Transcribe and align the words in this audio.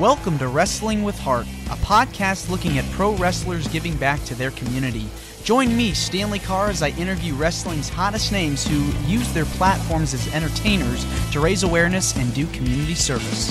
Welcome 0.00 0.38
to 0.38 0.48
Wrestling 0.48 1.02
with 1.02 1.18
Heart, 1.18 1.46
a 1.66 1.76
podcast 1.76 2.48
looking 2.48 2.78
at 2.78 2.90
pro 2.92 3.14
wrestlers 3.16 3.68
giving 3.68 3.94
back 3.98 4.24
to 4.24 4.34
their 4.34 4.50
community. 4.52 5.06
Join 5.44 5.76
me, 5.76 5.92
Stanley 5.92 6.38
Carr, 6.38 6.70
as 6.70 6.82
I 6.82 6.88
interview 6.92 7.34
wrestling's 7.34 7.90
hottest 7.90 8.32
names 8.32 8.66
who 8.66 8.78
use 9.06 9.30
their 9.34 9.44
platforms 9.44 10.14
as 10.14 10.26
entertainers 10.32 11.04
to 11.32 11.40
raise 11.40 11.64
awareness 11.64 12.16
and 12.16 12.32
do 12.32 12.46
community 12.46 12.94
service. 12.94 13.50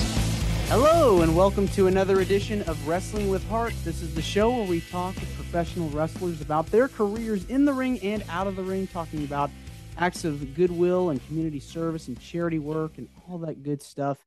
Hello, 0.66 1.22
and 1.22 1.36
welcome 1.36 1.68
to 1.68 1.86
another 1.86 2.20
edition 2.20 2.62
of 2.62 2.88
Wrestling 2.88 3.28
with 3.28 3.48
Heart. 3.48 3.74
This 3.84 4.02
is 4.02 4.12
the 4.12 4.20
show 4.20 4.50
where 4.50 4.66
we 4.66 4.80
talk 4.80 5.14
with 5.14 5.32
professional 5.36 5.88
wrestlers 5.90 6.40
about 6.40 6.66
their 6.66 6.88
careers 6.88 7.44
in 7.44 7.64
the 7.64 7.72
ring 7.72 8.00
and 8.00 8.24
out 8.28 8.48
of 8.48 8.56
the 8.56 8.64
ring, 8.64 8.88
talking 8.88 9.22
about 9.22 9.52
acts 9.98 10.24
of 10.24 10.56
goodwill 10.56 11.10
and 11.10 11.24
community 11.28 11.60
service 11.60 12.08
and 12.08 12.18
charity 12.18 12.58
work 12.58 12.98
and 12.98 13.08
all 13.28 13.38
that 13.38 13.62
good 13.62 13.80
stuff. 13.80 14.18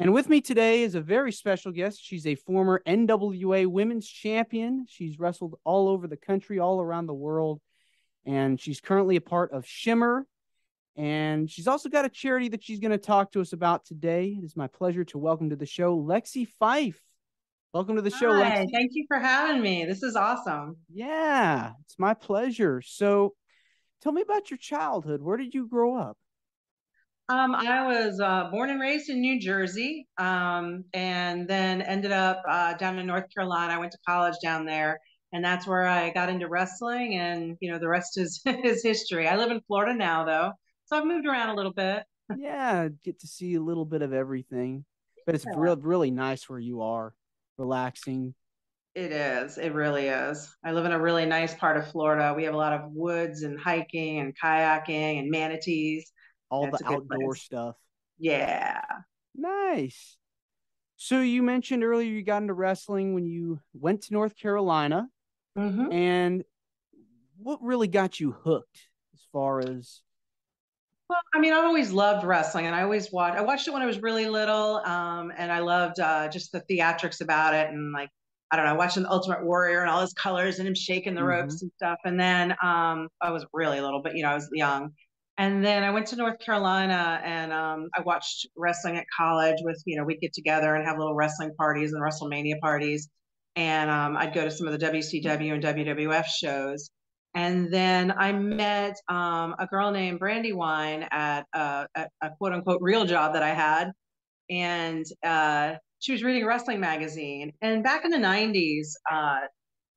And 0.00 0.14
with 0.14 0.30
me 0.30 0.40
today 0.40 0.82
is 0.82 0.94
a 0.94 1.00
very 1.02 1.30
special 1.30 1.72
guest. 1.72 2.00
She's 2.02 2.26
a 2.26 2.34
former 2.34 2.80
NWA 2.86 3.66
women's 3.66 4.08
champion. 4.08 4.86
She's 4.88 5.18
wrestled 5.18 5.60
all 5.62 5.88
over 5.88 6.08
the 6.08 6.16
country, 6.16 6.58
all 6.58 6.80
around 6.80 7.04
the 7.04 7.12
world. 7.12 7.60
And 8.24 8.58
she's 8.58 8.80
currently 8.80 9.16
a 9.16 9.20
part 9.20 9.52
of 9.52 9.66
Shimmer. 9.66 10.26
And 10.96 11.50
she's 11.50 11.68
also 11.68 11.90
got 11.90 12.06
a 12.06 12.08
charity 12.08 12.48
that 12.48 12.64
she's 12.64 12.80
going 12.80 12.92
to 12.92 12.98
talk 12.98 13.32
to 13.32 13.42
us 13.42 13.52
about 13.52 13.84
today. 13.84 14.34
It 14.38 14.42
is 14.42 14.56
my 14.56 14.68
pleasure 14.68 15.04
to 15.04 15.18
welcome 15.18 15.50
to 15.50 15.56
the 15.56 15.66
show 15.66 15.94
Lexi 15.94 16.48
Fyfe. 16.58 16.96
Welcome 17.74 17.96
to 17.96 18.02
the 18.02 18.08
show, 18.10 18.32
Hi, 18.32 18.64
Lexi. 18.64 18.72
thank 18.72 18.92
you 18.94 19.04
for 19.06 19.18
having 19.18 19.60
me. 19.60 19.84
This 19.84 20.02
is 20.02 20.16
awesome. 20.16 20.78
Yeah, 20.90 21.72
it's 21.84 21.98
my 21.98 22.14
pleasure. 22.14 22.80
So 22.80 23.34
tell 24.00 24.12
me 24.12 24.22
about 24.22 24.50
your 24.50 24.56
childhood. 24.56 25.20
Where 25.20 25.36
did 25.36 25.52
you 25.52 25.68
grow 25.68 25.94
up? 25.94 26.16
Um, 27.30 27.54
I 27.54 27.86
was 27.86 28.18
uh, 28.20 28.48
born 28.50 28.70
and 28.70 28.80
raised 28.80 29.08
in 29.08 29.20
New 29.20 29.38
Jersey, 29.38 30.08
um, 30.18 30.84
and 30.92 31.46
then 31.46 31.80
ended 31.80 32.10
up 32.10 32.42
uh, 32.48 32.74
down 32.74 32.98
in 32.98 33.06
North 33.06 33.26
Carolina. 33.32 33.72
I 33.72 33.78
went 33.78 33.92
to 33.92 33.98
college 34.06 34.34
down 34.42 34.66
there, 34.66 34.98
and 35.32 35.44
that's 35.44 35.64
where 35.64 35.86
I 35.86 36.10
got 36.10 36.28
into 36.28 36.48
wrestling. 36.48 37.14
And 37.14 37.56
you 37.60 37.70
know, 37.70 37.78
the 37.78 37.86
rest 37.88 38.18
is 38.18 38.42
is 38.46 38.82
history. 38.82 39.28
I 39.28 39.36
live 39.36 39.52
in 39.52 39.60
Florida 39.68 39.94
now, 39.94 40.24
though, 40.24 40.52
so 40.86 40.96
I've 40.98 41.06
moved 41.06 41.24
around 41.26 41.50
a 41.50 41.54
little 41.54 41.72
bit. 41.72 42.02
yeah, 42.36 42.88
get 43.04 43.20
to 43.20 43.28
see 43.28 43.54
a 43.54 43.62
little 43.62 43.84
bit 43.84 44.02
of 44.02 44.12
everything. 44.12 44.84
But 45.24 45.36
it's 45.36 45.44
Yeah. 45.44 45.52
real, 45.56 45.76
really 45.76 46.10
nice 46.10 46.48
where 46.48 46.58
you 46.58 46.82
are, 46.82 47.14
relaxing. 47.58 48.34
It 48.96 49.12
is. 49.12 49.56
It 49.56 49.72
really 49.72 50.08
is. 50.08 50.52
I 50.64 50.72
live 50.72 50.84
in 50.84 50.90
a 50.90 51.00
really 51.00 51.26
nice 51.26 51.54
part 51.54 51.76
of 51.76 51.88
Florida. 51.92 52.34
We 52.36 52.42
have 52.44 52.54
a 52.54 52.56
lot 52.56 52.72
of 52.72 52.90
woods 52.90 53.42
and 53.42 53.58
hiking 53.58 54.18
and 54.18 54.36
kayaking 54.36 55.20
and 55.20 55.30
manatees. 55.30 56.10
All 56.50 56.66
That's 56.66 56.78
the 56.82 56.86
outdoor 56.86 57.34
place. 57.34 57.44
stuff. 57.44 57.76
Yeah. 58.18 58.82
Nice. 59.34 60.16
So 60.96 61.20
you 61.20 61.42
mentioned 61.42 61.84
earlier 61.84 62.10
you 62.10 62.22
got 62.22 62.42
into 62.42 62.54
wrestling 62.54 63.14
when 63.14 63.26
you 63.26 63.60
went 63.74 64.02
to 64.02 64.12
North 64.12 64.36
Carolina, 64.36 65.08
hmm 65.56 65.90
and 65.90 66.44
what 67.38 67.62
really 67.62 67.88
got 67.88 68.20
you 68.20 68.32
hooked 68.32 68.88
as 69.14 69.20
far 69.32 69.60
as 69.60 70.02
Well, 71.08 71.18
I 71.34 71.40
mean, 71.40 71.52
I've 71.52 71.64
always 71.64 71.90
loved 71.90 72.24
wrestling, 72.24 72.66
and 72.66 72.74
I 72.74 72.82
always 72.82 73.10
watched. 73.10 73.36
I 73.36 73.42
watched 73.42 73.66
it 73.66 73.72
when 73.72 73.82
I 73.82 73.86
was 73.86 74.00
really 74.00 74.28
little, 74.28 74.76
um, 74.84 75.32
and 75.36 75.50
I 75.50 75.58
loved 75.58 75.98
uh, 75.98 76.28
just 76.28 76.52
the 76.52 76.60
theatrics 76.62 77.20
about 77.20 77.54
it, 77.54 77.68
and 77.70 77.92
like 77.92 78.10
I 78.52 78.56
don't 78.56 78.66
know, 78.66 78.76
watching 78.76 79.02
the 79.02 79.10
Ultimate 79.10 79.44
Warrior 79.44 79.80
and 79.80 79.90
all 79.90 80.00
his 80.00 80.12
colors 80.12 80.58
and 80.58 80.68
him 80.68 80.74
shaking 80.74 81.14
the 81.14 81.24
ropes 81.24 81.62
and 81.62 81.70
stuff. 81.76 81.98
And 82.04 82.18
then 82.18 82.52
um, 82.62 83.08
I 83.20 83.30
was 83.30 83.44
really 83.52 83.80
little, 83.80 84.02
but 84.02 84.16
you 84.16 84.22
know, 84.22 84.30
I 84.30 84.34
was 84.34 84.48
young. 84.52 84.92
And 85.40 85.64
then 85.64 85.84
I 85.84 85.90
went 85.90 86.08
to 86.08 86.16
North 86.16 86.38
Carolina, 86.38 87.18
and 87.24 87.50
um, 87.50 87.88
I 87.96 88.02
watched 88.02 88.46
wrestling 88.54 88.98
at 88.98 89.06
college. 89.16 89.56
With 89.62 89.82
you 89.86 89.96
know, 89.96 90.04
we'd 90.04 90.20
get 90.20 90.34
together 90.34 90.74
and 90.74 90.86
have 90.86 90.98
little 90.98 91.14
wrestling 91.14 91.54
parties 91.56 91.94
and 91.94 92.02
WrestleMania 92.02 92.60
parties, 92.60 93.08
and 93.56 93.88
um, 93.88 94.18
I'd 94.18 94.34
go 94.34 94.44
to 94.44 94.50
some 94.50 94.68
of 94.68 94.78
the 94.78 94.86
WCW 94.86 95.54
and 95.54 95.64
WWF 95.64 96.26
shows. 96.26 96.90
And 97.34 97.72
then 97.72 98.12
I 98.12 98.32
met 98.32 98.96
um, 99.08 99.54
a 99.58 99.66
girl 99.66 99.92
named 99.92 100.18
Brandywine 100.18 101.06
at 101.10 101.46
a, 101.54 101.86
a, 101.94 102.06
a 102.20 102.30
quote 102.36 102.52
unquote 102.52 102.82
real 102.82 103.06
job 103.06 103.32
that 103.32 103.42
I 103.42 103.54
had. 103.54 103.92
And 104.50 105.06
uh, 105.24 105.76
she 106.00 106.12
was 106.12 106.22
reading 106.22 106.42
a 106.42 106.46
wrestling 106.46 106.80
magazine. 106.80 107.54
And 107.62 107.82
back 107.82 108.04
in 108.04 108.10
the 108.10 108.18
90s, 108.18 108.88
uh, 109.10 109.46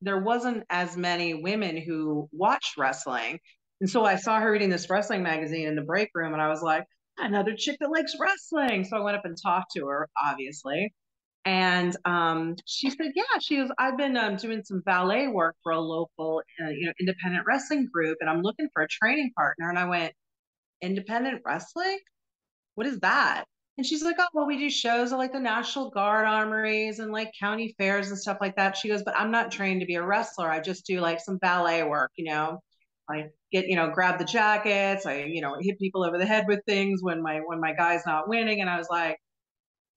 there 0.00 0.20
wasn't 0.20 0.64
as 0.70 0.96
many 0.96 1.34
women 1.34 1.76
who 1.76 2.30
watched 2.32 2.78
wrestling. 2.78 3.40
And 3.80 3.90
so 3.90 4.04
I 4.04 4.16
saw 4.16 4.40
her 4.40 4.50
reading 4.52 4.70
this 4.70 4.88
wrestling 4.90 5.22
magazine 5.22 5.68
in 5.68 5.76
the 5.76 5.82
break 5.82 6.10
room, 6.14 6.32
and 6.32 6.42
I 6.42 6.48
was 6.48 6.62
like, 6.62 6.84
another 7.18 7.54
chick 7.56 7.76
that 7.80 7.90
likes 7.90 8.14
wrestling. 8.18 8.84
So 8.84 8.96
I 8.96 9.00
went 9.00 9.16
up 9.16 9.24
and 9.24 9.36
talked 9.40 9.72
to 9.76 9.86
her, 9.86 10.08
obviously. 10.24 10.92
And 11.46 11.96
um, 12.06 12.56
she 12.66 12.90
said, 12.90 13.12
"Yeah, 13.14 13.24
she 13.40 13.60
was. 13.60 13.70
I've 13.78 13.98
been 13.98 14.16
um, 14.16 14.36
doing 14.36 14.62
some 14.64 14.82
valet 14.84 15.28
work 15.28 15.56
for 15.62 15.72
a 15.72 15.80
local, 15.80 16.42
uh, 16.64 16.70
you 16.70 16.86
know, 16.86 16.92
independent 17.00 17.44
wrestling 17.46 17.88
group, 17.92 18.18
and 18.20 18.30
I'm 18.30 18.42
looking 18.42 18.68
for 18.72 18.82
a 18.82 18.88
training 18.88 19.30
partner." 19.36 19.68
And 19.70 19.78
I 19.78 19.84
went, 19.86 20.14
"Independent 20.82 21.42
wrestling? 21.46 21.98
What 22.76 22.86
is 22.86 23.00
that?" 23.00 23.46
And 23.78 23.86
she's 23.86 24.04
like, 24.04 24.16
"Oh, 24.18 24.28
well, 24.34 24.46
we 24.46 24.58
do 24.58 24.70
shows 24.70 25.12
at 25.12 25.18
like 25.18 25.32
the 25.32 25.40
National 25.40 25.90
Guard 25.90 26.26
armories 26.26 26.98
and 27.00 27.12
like 27.12 27.32
county 27.40 27.74
fairs 27.78 28.10
and 28.10 28.18
stuff 28.18 28.38
like 28.40 28.56
that." 28.56 28.76
She 28.76 28.88
goes, 28.88 29.02
"But 29.04 29.16
I'm 29.18 29.30
not 29.32 29.52
trained 29.52 29.80
to 29.80 29.86
be 29.86 29.96
a 29.96 30.04
wrestler. 30.06 30.50
I 30.50 30.60
just 30.60 30.86
do 30.86 31.00
like 31.00 31.20
some 31.20 31.38
valet 31.40 31.82
work, 31.84 32.12
you 32.16 32.24
know." 32.26 32.60
I 33.08 33.26
get, 33.52 33.66
you 33.66 33.76
know, 33.76 33.90
grab 33.90 34.18
the 34.18 34.24
jackets. 34.24 35.06
I, 35.06 35.24
you 35.24 35.40
know, 35.40 35.56
hit 35.60 35.78
people 35.78 36.04
over 36.04 36.18
the 36.18 36.26
head 36.26 36.46
with 36.48 36.60
things 36.66 37.02
when 37.02 37.22
my 37.22 37.40
when 37.44 37.60
my 37.60 37.74
guy's 37.74 38.06
not 38.06 38.28
winning. 38.28 38.60
And 38.60 38.70
I 38.70 38.78
was 38.78 38.88
like, 38.90 39.18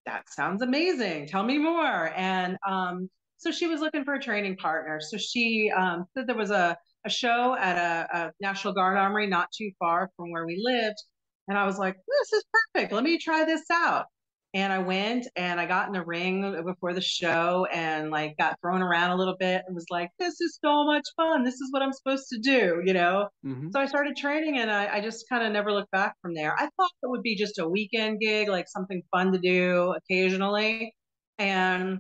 that 0.06 0.30
sounds 0.30 0.62
amazing. 0.62 1.28
Tell 1.28 1.44
me 1.44 1.58
more. 1.58 2.12
And 2.16 2.58
um, 2.68 3.10
so 3.38 3.52
she 3.52 3.68
was 3.68 3.82
looking 3.82 4.04
for 4.04 4.16
a 4.16 4.22
training 4.22 4.58
partner. 4.58 5.00
So 5.02 5.18
she 5.18 5.72
um, 5.76 6.06
said 6.14 6.28
there 6.28 6.36
was 6.36 6.52
a, 6.52 6.78
a 7.06 7.10
show 7.10 7.56
at 7.60 7.78
a, 7.78 8.18
a 8.18 8.32
National 8.42 8.74
Guard 8.74 8.98
Armory 8.98 9.28
not 9.28 9.48
too 9.56 9.72
far 9.80 10.10
from 10.18 10.32
where 10.32 10.46
we 10.46 10.62
lived. 10.64 10.98
And 11.48 11.58
I 11.58 11.66
was 11.66 11.78
like, 11.78 11.96
this 11.96 12.34
is 12.34 12.44
perfect. 12.74 12.94
Let 12.94 13.04
me 13.04 13.18
try 13.18 13.46
this 13.46 13.64
out. 13.72 14.06
And 14.58 14.74
I 14.74 14.80
went 14.80 15.28
and 15.36 15.60
I 15.60 15.68
got 15.68 15.86
in 15.86 15.94
the 15.94 16.04
ring 16.04 16.64
before 16.66 16.92
the 16.92 17.02
show 17.02 17.68
and 17.72 18.10
like 18.10 18.38
got 18.40 18.60
thrown 18.60 18.82
around 18.82 19.12
a 19.12 19.16
little 19.16 19.36
bit 19.38 19.62
and 19.68 19.76
was 19.76 19.86
like, 19.92 20.10
this 20.18 20.42
is 20.42 20.58
so 20.66 20.84
much 20.84 21.04
fun. 21.16 21.44
This 21.44 21.62
is 21.62 21.72
what 21.72 21.84
I'm 21.84 21.94
supposed 21.94 22.28
to 22.30 22.40
do, 22.40 22.82
you 22.84 22.92
know? 22.94 23.30
Mhm. 23.46 23.72
So 23.72 23.80
I 23.80 23.86
started 23.86 24.16
training 24.18 24.58
and 24.58 24.72
I, 24.72 24.96
I 24.96 25.02
just 25.02 25.30
kind 25.30 25.46
of 25.46 25.52
never 25.54 25.72
looked 25.72 25.92
back 25.92 26.16
from 26.24 26.34
there. 26.34 26.56
I 26.58 26.70
thought 26.76 26.90
it 27.04 27.08
would 27.08 27.22
be 27.22 27.36
just 27.36 27.60
a 27.60 27.70
weekend 27.70 28.20
gig, 28.20 28.48
like 28.50 28.66
something 28.68 29.04
fun 29.12 29.32
to 29.34 29.38
do 29.38 29.94
occasionally. 29.96 30.96
And, 31.38 32.00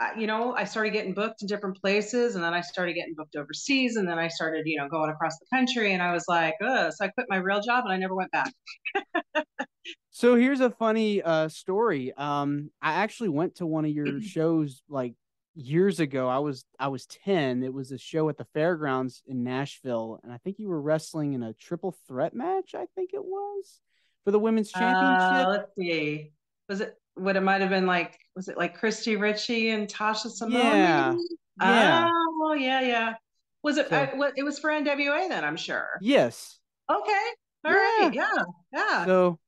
I, 0.00 0.14
you 0.18 0.28
know, 0.28 0.54
I 0.54 0.64
started 0.64 0.92
getting 0.92 1.14
booked 1.14 1.42
in 1.42 1.48
different 1.48 1.78
places 1.80 2.36
and 2.36 2.44
then 2.44 2.54
I 2.54 2.60
started 2.60 2.94
getting 2.94 3.14
booked 3.16 3.36
overseas 3.36 3.96
and 3.96 4.08
then 4.08 4.18
I 4.20 4.28
started, 4.28 4.62
you 4.66 4.78
know, 4.78 4.88
going 4.88 5.10
across 5.10 5.38
the 5.40 5.46
country 5.52 5.92
and 5.92 6.02
I 6.02 6.12
was 6.12 6.26
like, 6.28 6.54
Ugh. 6.64 6.92
so 6.94 7.04
I 7.04 7.08
quit 7.08 7.26
my 7.28 7.38
real 7.38 7.60
job 7.60 7.84
and 7.84 7.92
I 7.92 7.96
never 7.96 8.14
went 8.14 8.30
back. 8.30 8.52
So 10.10 10.34
here's 10.34 10.60
a 10.60 10.70
funny 10.70 11.22
uh 11.22 11.48
story. 11.48 12.12
Um 12.16 12.70
I 12.82 12.94
actually 12.94 13.28
went 13.30 13.56
to 13.56 13.66
one 13.66 13.84
of 13.84 13.90
your 13.90 14.20
shows 14.20 14.82
like 14.88 15.14
years 15.54 16.00
ago. 16.00 16.28
I 16.28 16.38
was 16.38 16.64
I 16.78 16.88
was 16.88 17.06
10. 17.06 17.62
It 17.62 17.72
was 17.72 17.92
a 17.92 17.98
show 17.98 18.28
at 18.28 18.36
the 18.36 18.46
fairgrounds 18.54 19.22
in 19.26 19.42
Nashville 19.44 20.20
and 20.22 20.32
I 20.32 20.38
think 20.38 20.58
you 20.58 20.68
were 20.68 20.80
wrestling 20.80 21.32
in 21.34 21.42
a 21.42 21.52
triple 21.54 21.96
threat 22.08 22.34
match, 22.34 22.74
I 22.74 22.86
think 22.94 23.10
it 23.14 23.24
was, 23.24 23.80
for 24.24 24.30
the 24.30 24.38
women's 24.38 24.70
championship. 24.72 25.46
Uh, 25.46 25.50
let's 25.50 25.70
see. 25.78 26.32
Was 26.68 26.80
it 26.80 26.96
what 27.14 27.36
it 27.36 27.40
might 27.42 27.60
have 27.60 27.70
been 27.70 27.86
like? 27.86 28.18
Was 28.36 28.48
it 28.48 28.56
like 28.56 28.78
Christy 28.78 29.16
Ritchie 29.16 29.70
and 29.70 29.88
Tasha 29.88 30.30
Simone? 30.30 30.60
Yeah. 30.60 31.14
Yeah. 31.60 32.10
Oh, 32.42 32.54
yeah, 32.54 32.80
yeah. 32.80 33.14
Was 33.62 33.76
it? 33.76 33.88
So- 33.90 33.96
I, 33.96 34.30
it 34.36 34.42
was 34.42 34.58
for 34.58 34.70
NWA 34.70 35.28
then, 35.28 35.44
I'm 35.44 35.56
sure. 35.56 35.88
yes. 36.00 36.58
Okay. 36.90 37.26
All 37.64 37.72
Yeah. 37.72 37.76
right. 37.76 38.10
Yeah. 38.14 38.42
Yeah. 38.72 39.04
So 39.04 39.38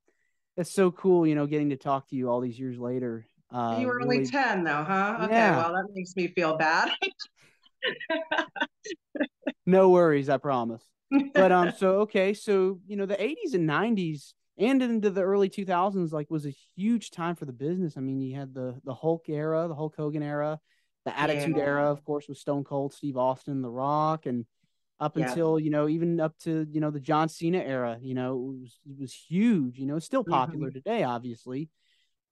it's 0.56 0.72
so 0.72 0.90
cool, 0.90 1.26
you 1.26 1.34
know, 1.34 1.46
getting 1.46 1.70
to 1.70 1.76
talk 1.76 2.08
to 2.08 2.16
you 2.16 2.28
all 2.28 2.40
these 2.40 2.58
years 2.58 2.78
later. 2.78 3.26
Uh 3.52 3.78
you 3.80 3.86
were 3.86 4.00
only 4.02 4.26
10 4.26 4.64
though, 4.64 4.84
huh? 4.84 5.16
Okay. 5.24 5.34
Yeah. 5.34 5.56
Well, 5.56 5.72
that 5.72 5.88
makes 5.94 6.14
me 6.16 6.28
feel 6.28 6.56
bad. 6.56 6.90
no 9.66 9.90
worries, 9.90 10.28
I 10.28 10.38
promise. 10.38 10.82
but 11.34 11.52
um 11.52 11.72
so 11.78 12.00
okay 12.00 12.34
so 12.34 12.80
you 12.86 12.96
know 12.96 13.06
the 13.06 13.22
80s 13.22 13.54
and 13.54 13.66
90s 13.66 14.34
and 14.58 14.82
into 14.82 15.10
the 15.10 15.22
early 15.22 15.48
2000s 15.48 16.12
like 16.12 16.30
was 16.30 16.46
a 16.46 16.54
huge 16.76 17.10
time 17.10 17.34
for 17.36 17.44
the 17.46 17.52
business 17.52 17.96
i 17.96 18.00
mean 18.00 18.20
you 18.20 18.36
had 18.36 18.52
the 18.54 18.78
the 18.84 18.94
hulk 18.94 19.24
era 19.28 19.66
the 19.68 19.74
hulk 19.74 19.94
hogan 19.96 20.22
era 20.22 20.58
the 21.06 21.18
attitude 21.18 21.56
Yeah. 21.56 21.64
era 21.64 21.90
of 21.90 22.04
course 22.04 22.28
with 22.28 22.38
stone 22.38 22.64
cold 22.64 22.92
steve 22.92 23.16
austin 23.16 23.62
the 23.62 23.70
rock 23.70 24.26
and 24.26 24.44
up 25.00 25.16
Yeah. 25.16 25.28
until 25.28 25.58
you 25.58 25.70
know 25.70 25.88
even 25.88 26.20
up 26.20 26.36
to 26.38 26.66
you 26.70 26.80
know 26.80 26.90
the 26.90 27.00
john 27.00 27.28
cena 27.28 27.58
era 27.58 27.98
you 28.00 28.14
know 28.14 28.32
it 28.56 28.60
was 28.62 28.80
it 28.88 29.00
was 29.00 29.12
huge 29.14 29.78
you 29.78 29.86
know 29.86 29.98
still 29.98 30.24
popular 30.24 30.68
Mm-hmm. 30.68 30.78
today 30.78 31.02
obviously 31.02 31.68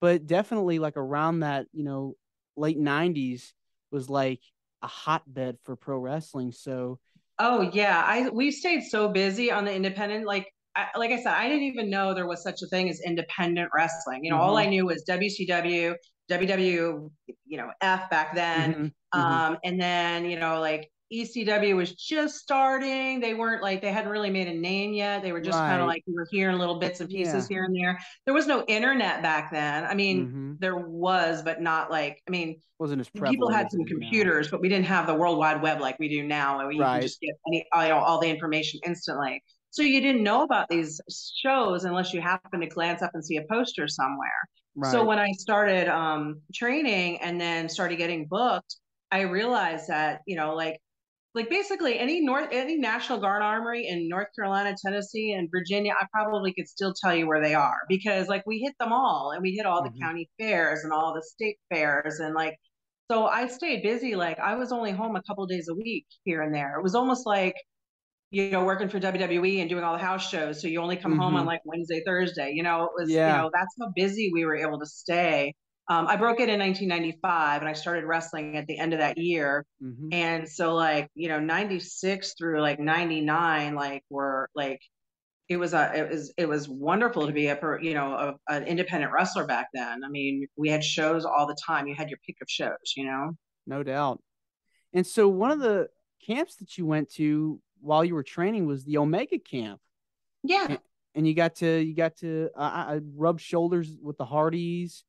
but 0.01 0.27
definitely 0.27 0.79
like 0.79 0.97
around 0.97 1.41
that 1.41 1.67
you 1.73 1.85
know 1.85 2.17
late 2.57 2.79
90s 2.79 3.55
was 3.91 4.09
like 4.11 4.41
a 4.83 4.87
hotbed 4.87 5.59
for 5.65 5.77
pro 5.77 5.99
wrestling 5.99 6.53
so 6.53 6.99
Oh 7.39 7.63
yeah, 7.73 8.03
I 8.07 8.29
we 8.29 8.51
stayed 8.51 8.83
so 8.85 9.09
busy 9.09 9.51
on 9.51 9.65
the 9.65 9.75
independent. 9.75 10.27
Like 10.27 10.47
I, 10.77 10.89
like 10.97 11.11
I 11.11 11.17
said, 11.17 11.33
I 11.33 11.49
didn't 11.49 11.65
even 11.65 11.91
know 11.91 12.13
there 12.15 12.27
was 12.27 12.43
such 12.43 12.61
a 12.63 12.67
thing 12.67 12.89
as 12.91 13.01
independent 13.05 13.71
wrestling. 13.75 14.25
You 14.25 14.31
know, 14.31 14.39
all 14.39 14.57
Mhm. 14.57 14.59
I 14.59 14.67
knew 14.67 14.87
was 14.87 15.03
WCW, 15.05 15.95
WW, 16.29 17.11
you 17.47 17.57
know, 17.57 17.71
F 17.81 18.11
back 18.11 18.35
then. 18.35 18.77
Mm-hmm. 19.15 19.21
mm-hmm. 19.21 19.41
Um, 19.43 19.59
and 19.65 19.81
then, 19.81 20.25
you 20.27 20.39
know, 20.39 20.61
like 20.61 20.91
ECW 21.13 21.75
was 21.77 21.93
just 21.95 22.37
starting. 22.37 23.19
They 23.19 23.35
weren't 23.35 23.63
like 23.63 23.83
they 23.83 23.91
hadn't 23.93 24.11
really 24.11 24.31
made 24.31 24.47
a 24.47 24.55
name 24.55 24.93
yet. 24.93 25.23
They 25.23 25.33
were 25.33 25.41
just 25.41 25.59
right. 25.59 25.69
kind 25.69 25.81
of 25.83 25.89
like 25.89 26.05
we 26.07 26.15
were 26.15 26.27
hearing 26.31 26.57
little 26.59 26.79
bits 26.79 27.01
and 27.01 27.11
pieces 27.11 27.49
yeah. 27.51 27.55
here 27.55 27.65
and 27.65 27.75
there. 27.75 27.99
There 28.27 28.35
was 28.35 28.47
no 28.47 28.65
internet 28.67 29.21
back 29.21 29.51
then. 29.51 29.85
I 29.85 29.95
mean, 29.95 30.27
mm-hmm. 30.27 30.53
there 30.61 30.77
was, 30.77 31.43
but 31.43 31.61
not 31.61 31.91
like 31.91 32.23
I 32.29 32.31
mean, 32.31 32.61
wasn't 32.79 33.01
as 33.01 33.09
people 33.11 33.51
had 33.51 33.71
some 33.71 33.85
computers, 33.85 34.47
now. 34.47 34.51
but 34.53 34.61
we 34.61 34.69
didn't 34.69 34.87
have 34.87 35.07
the 35.09 35.15
World 35.15 35.37
Wide 35.39 35.61
Web 35.61 35.81
like 35.81 35.99
we 35.99 36.09
do 36.09 36.23
now, 36.23 36.61
and 36.61 36.69
we 36.69 36.79
right. 36.79 37.03
just 37.03 37.21
get 37.21 37.35
any 37.49 37.67
you 37.75 37.89
know, 37.89 37.99
all 37.99 38.21
the 38.21 38.29
information 38.29 38.79
instantly. 38.87 39.43
So 39.71 39.83
you 39.83 40.01
didn't 40.01 40.23
know 40.23 40.43
about 40.43 40.69
these 40.69 41.01
shows 41.37 41.85
unless 41.85 42.13
you 42.13 42.21
happened 42.21 42.63
to 42.63 42.69
glance 42.69 43.03
up 43.03 43.13
and 43.15 43.25
see 43.25 43.37
a 43.37 43.45
poster 43.51 43.87
somewhere. 43.87 44.49
Right. 44.77 44.91
So 44.91 45.05
when 45.05 45.19
I 45.19 45.31
started 45.33 45.89
um, 45.89 46.41
training 46.55 47.21
and 47.21 47.41
then 47.41 47.69
started 47.69 47.97
getting 47.97 48.27
booked, 48.27 48.77
I 49.11 49.23
realized 49.23 49.89
that 49.89 50.21
you 50.27 50.37
know 50.37 50.55
like 50.55 50.81
like 51.35 51.49
basically 51.49 51.99
any 51.99 52.21
North 52.21 52.49
any 52.51 52.77
National 52.77 53.19
Guard 53.19 53.43
armory 53.43 53.87
in 53.87 54.09
North 54.09 54.29
Carolina, 54.35 54.75
Tennessee, 54.85 55.33
and 55.33 55.49
Virginia, 55.51 55.95
I 55.99 56.07
probably 56.13 56.53
could 56.53 56.69
still 56.69 56.93
tell 56.93 57.15
you 57.15 57.27
where 57.27 57.41
they 57.41 57.55
are 57.55 57.79
because 57.89 58.29
like 58.29 58.45
we 58.47 58.59
hit 58.59 58.75
them 58.81 58.93
all 58.93 59.33
and 59.33 59.43
we 59.43 59.53
hit 59.53 59.67
all 59.67 59.83
mm-hmm. 59.83 59.95
the 59.95 60.01
county 60.01 60.31
fairs 60.39 60.83
and 60.83 60.93
all 60.93 61.15
the 61.15 61.23
state 61.23 61.59
fairs 61.71 62.19
and 62.19 62.35
like 62.35 62.57
so 63.11 63.27
I 63.27 63.49
stayed 63.49 63.83
busy. 63.83 64.15
Like 64.15 64.39
I 64.39 64.55
was 64.55 64.71
only 64.71 64.93
home 64.93 65.17
a 65.17 65.23
couple 65.23 65.45
days 65.47 65.69
a 65.69 65.75
week 65.75 66.07
here 66.25 66.43
and 66.43 66.55
there. 66.55 66.79
It 66.79 66.83
was 66.83 66.95
almost 66.95 67.27
like 67.27 67.55
you 68.31 68.51
know 68.51 68.65
working 68.65 68.89
for 68.89 69.01
WWE 69.01 69.61
and 69.61 69.69
doing 69.69 69.85
all 69.85 69.97
the 69.97 70.03
house 70.03 70.29
shows. 70.29 70.61
So 70.61 70.69
you 70.69 70.81
only 70.81 70.97
come 70.97 71.13
mm-hmm. 71.13 71.21
home 71.21 71.35
on 71.35 71.41
mm-hmm. 71.41 71.49
like 71.49 71.61
Wednesday, 71.65 72.03
Thursday. 72.07 72.53
You 72.55 72.63
know, 72.63 72.85
it 72.85 72.91
was 72.97 73.11
yeah. 73.11 73.37
you 73.37 73.43
know 73.43 73.51
that's 73.53 73.75
how 73.81 73.89
busy 73.95 74.31
we 74.33 74.45
were 74.45 74.57
able 74.57 74.79
to 74.79 74.87
stay. 74.87 75.55
Um, 75.89 76.07
I 76.07 76.17
broke 76.17 76.39
it 76.39 76.49
in 76.49 76.61
1995 76.61 77.63
and 77.63 77.69
I 77.69 77.73
started 77.73 78.05
wrestling 78.05 78.57
at 78.57 78.67
the 78.69 78.79
end 78.79 78.93
of 78.93 79.01
that 79.01 79.19
year. 79.19 79.67
Mm-hmm. 79.83 80.09
And 80.13 80.49
so 80.49 80.75
like, 80.75 81.09
you 81.15 81.29
know, 81.29 81.41
96 81.41 82.35
through 82.39 82.61
like 82.61 82.79
99, 82.79 83.75
like 83.75 84.05
were 84.09 84.49
like, 84.55 84.81
it 85.49 85.57
was 85.57 85.75
a, 85.75 85.93
it 85.97 86.09
was, 86.09 86.33
it 86.37 86.49
was 86.49 86.69
wonderful 86.69 87.27
to 87.27 87.33
be 87.33 87.49
a, 87.49 87.59
you 87.83 87.95
know, 87.95 88.15
a, 88.15 88.55
an 88.55 88.65
independent 88.69 89.13
wrestler 89.13 89.45
back 89.47 89.67
then. 89.75 90.03
I 90.05 90.09
mean, 90.09 90.47
we 90.57 90.69
had 90.69 90.85
shows 90.85 91.25
all 91.25 91.49
the 91.49 91.57
time. 91.67 91.89
You 91.89 91.97
had 91.97 92.09
your 92.09 92.21
pick 92.25 92.37
of 92.41 92.49
shows, 92.49 92.95
you 92.97 93.07
know? 93.07 93.33
No 93.67 93.83
doubt. 93.83 94.23
And 94.93 95.05
so 95.05 95.27
one 95.27 95.51
of 95.51 95.59
the 95.59 95.89
camps 96.25 96.55
that 96.57 96.79
you 96.79 96.87
went 96.87 97.13
to 97.15 97.61
while 97.81 98.05
you 98.05 98.15
were 98.15 98.23
training 98.23 98.67
was 98.67 98.85
the 98.85 98.99
Omega 98.99 99.41
camp. 99.41 99.81
Yeah. 100.45 100.67
And, 100.69 100.79
and 101.17 101.27
you 101.27 101.35
got 101.35 101.57
to, 101.57 101.81
you 101.81 101.97
got 101.97 102.17
to 102.19 102.51
uh, 102.55 103.01
rub 103.17 103.41
shoulders 103.41 103.91
with 104.01 104.19
the 104.19 104.25
Hardys 104.25 105.03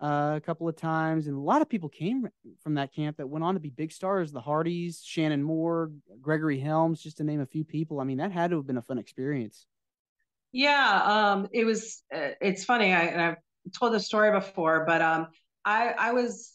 uh, 0.00 0.34
a 0.36 0.40
couple 0.40 0.68
of 0.68 0.76
times, 0.76 1.26
and 1.26 1.36
a 1.36 1.40
lot 1.40 1.62
of 1.62 1.68
people 1.68 1.88
came 1.88 2.28
from 2.62 2.74
that 2.74 2.94
camp 2.94 3.16
that 3.16 3.28
went 3.28 3.44
on 3.44 3.54
to 3.54 3.60
be 3.60 3.70
big 3.70 3.90
stars. 3.90 4.30
The 4.30 4.40
Hardys, 4.40 5.02
Shannon 5.04 5.42
Moore, 5.42 5.90
Gregory 6.20 6.58
Helms, 6.58 7.02
just 7.02 7.16
to 7.18 7.24
name 7.24 7.40
a 7.40 7.46
few 7.46 7.64
people. 7.64 8.00
I 8.00 8.04
mean, 8.04 8.18
that 8.18 8.32
had 8.32 8.50
to 8.50 8.56
have 8.56 8.66
been 8.66 8.78
a 8.78 8.82
fun 8.82 8.98
experience. 8.98 9.66
Yeah, 10.52 11.02
um, 11.04 11.48
it 11.52 11.64
was. 11.64 12.02
Uh, 12.14 12.30
it's 12.40 12.64
funny. 12.64 12.92
I, 12.92 13.02
and 13.02 13.20
I've 13.20 13.36
told 13.78 13.92
the 13.92 14.00
story 14.00 14.30
before, 14.30 14.84
but 14.86 15.02
um, 15.02 15.28
I 15.64 15.88
I 15.98 16.12
was 16.12 16.52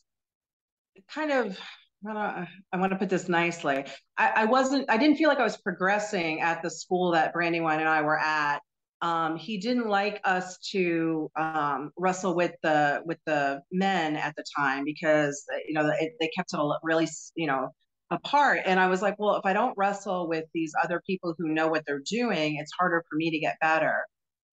kind 1.09 1.31
of 1.31 1.59
I, 2.07 2.47
I 2.71 2.77
want 2.77 2.91
to 2.91 2.97
put 2.97 3.09
this 3.09 3.29
nicely. 3.29 3.85
I, 4.17 4.29
I, 4.35 4.45
wasn't. 4.45 4.89
I 4.89 4.97
didn't 4.97 5.17
feel 5.17 5.29
like 5.29 5.39
I 5.39 5.43
was 5.43 5.57
progressing 5.57 6.41
at 6.41 6.61
the 6.61 6.69
school 6.69 7.11
that 7.11 7.33
Brandywine 7.33 7.79
and 7.79 7.89
I 7.89 8.01
were 8.01 8.17
at. 8.17 8.61
Um, 9.03 9.35
he 9.35 9.57
didn't 9.57 9.89
like 9.89 10.21
us 10.23 10.57
to 10.71 11.29
um, 11.37 11.91
wrestle 11.97 12.35
with 12.35 12.53
the 12.63 13.01
with 13.05 13.17
the 13.25 13.61
men 13.69 14.15
at 14.15 14.33
the 14.37 14.45
time 14.57 14.85
because 14.85 15.43
you 15.67 15.73
know 15.73 15.91
it, 15.99 16.13
they 16.21 16.29
kept 16.29 16.53
it 16.53 16.59
really 16.83 17.07
you 17.35 17.45
know 17.45 17.69
apart. 18.09 18.61
And 18.65 18.79
I 18.79 18.87
was 18.87 19.01
like, 19.01 19.15
well, 19.19 19.35
if 19.35 19.45
I 19.45 19.51
don't 19.51 19.73
wrestle 19.77 20.29
with 20.29 20.45
these 20.53 20.71
other 20.81 21.01
people 21.05 21.35
who 21.37 21.49
know 21.49 21.67
what 21.67 21.83
they're 21.85 22.03
doing, 22.09 22.57
it's 22.57 22.71
harder 22.79 23.03
for 23.09 23.17
me 23.17 23.29
to 23.31 23.39
get 23.39 23.57
better. 23.59 24.05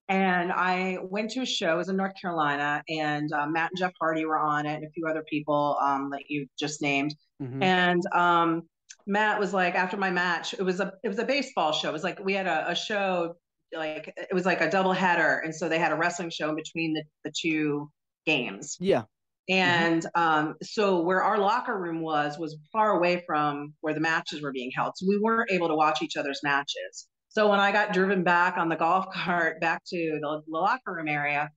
And 0.08 0.50
I 0.50 0.98
went 1.00 1.30
to 1.32 1.42
a 1.42 1.46
show. 1.46 1.74
It 1.74 1.76
was 1.76 1.88
in 1.88 1.96
North 1.96 2.14
Carolina, 2.20 2.82
and 2.88 3.32
uh, 3.32 3.46
Matt 3.46 3.70
and 3.70 3.78
Jeff 3.78 3.92
Hardy 4.00 4.24
were 4.24 4.40
on 4.40 4.66
it, 4.66 4.74
and 4.74 4.84
a 4.84 4.90
few 4.90 5.06
other 5.06 5.24
people 5.30 5.78
um, 5.80 6.10
that 6.10 6.22
you 6.28 6.48
just 6.58 6.82
named. 6.82 7.14
Mm-hmm. 7.40 7.62
And 7.62 8.02
um, 8.12 8.62
Matt 9.06 9.38
was 9.38 9.54
like, 9.54 9.76
after 9.76 9.96
my 9.96 10.10
match, 10.10 10.54
it 10.54 10.62
was 10.62 10.80
a 10.80 10.92
it 11.04 11.08
was 11.08 11.20
a 11.20 11.24
baseball 11.24 11.70
show. 11.70 11.90
It 11.90 11.92
was 11.92 12.02
like 12.02 12.18
we 12.24 12.32
had 12.32 12.48
a, 12.48 12.70
a 12.70 12.74
show 12.74 13.36
like 13.74 14.12
it 14.16 14.34
was 14.34 14.46
like 14.46 14.60
a 14.60 14.70
double 14.70 14.92
header 14.92 15.38
and 15.44 15.54
so 15.54 15.68
they 15.68 15.78
had 15.78 15.92
a 15.92 15.96
wrestling 15.96 16.30
show 16.30 16.48
in 16.48 16.56
between 16.56 16.94
the, 16.94 17.02
the 17.24 17.32
two 17.38 17.90
games. 18.26 18.76
Yeah. 18.80 19.04
And 19.48 20.02
mm-hmm. 20.02 20.22
um, 20.22 20.54
so 20.62 21.00
where 21.00 21.22
our 21.22 21.38
locker 21.38 21.78
room 21.78 22.00
was 22.00 22.38
was 22.38 22.56
far 22.72 22.96
away 22.96 23.22
from 23.26 23.74
where 23.80 23.94
the 23.94 24.00
matches 24.00 24.42
were 24.42 24.52
being 24.52 24.70
held 24.74 24.92
so 24.96 25.06
we 25.08 25.18
weren't 25.18 25.50
able 25.50 25.68
to 25.68 25.74
watch 25.74 26.02
each 26.02 26.16
other's 26.16 26.40
matches. 26.42 27.08
So 27.28 27.48
when 27.48 27.60
i 27.60 27.72
got 27.72 27.92
driven 27.92 28.22
back 28.24 28.56
on 28.56 28.68
the 28.68 28.76
golf 28.76 29.06
cart 29.14 29.60
back 29.60 29.82
to 29.86 30.18
the, 30.20 30.42
the 30.46 30.58
locker 30.58 30.92
room 30.92 31.08
area 31.08 31.50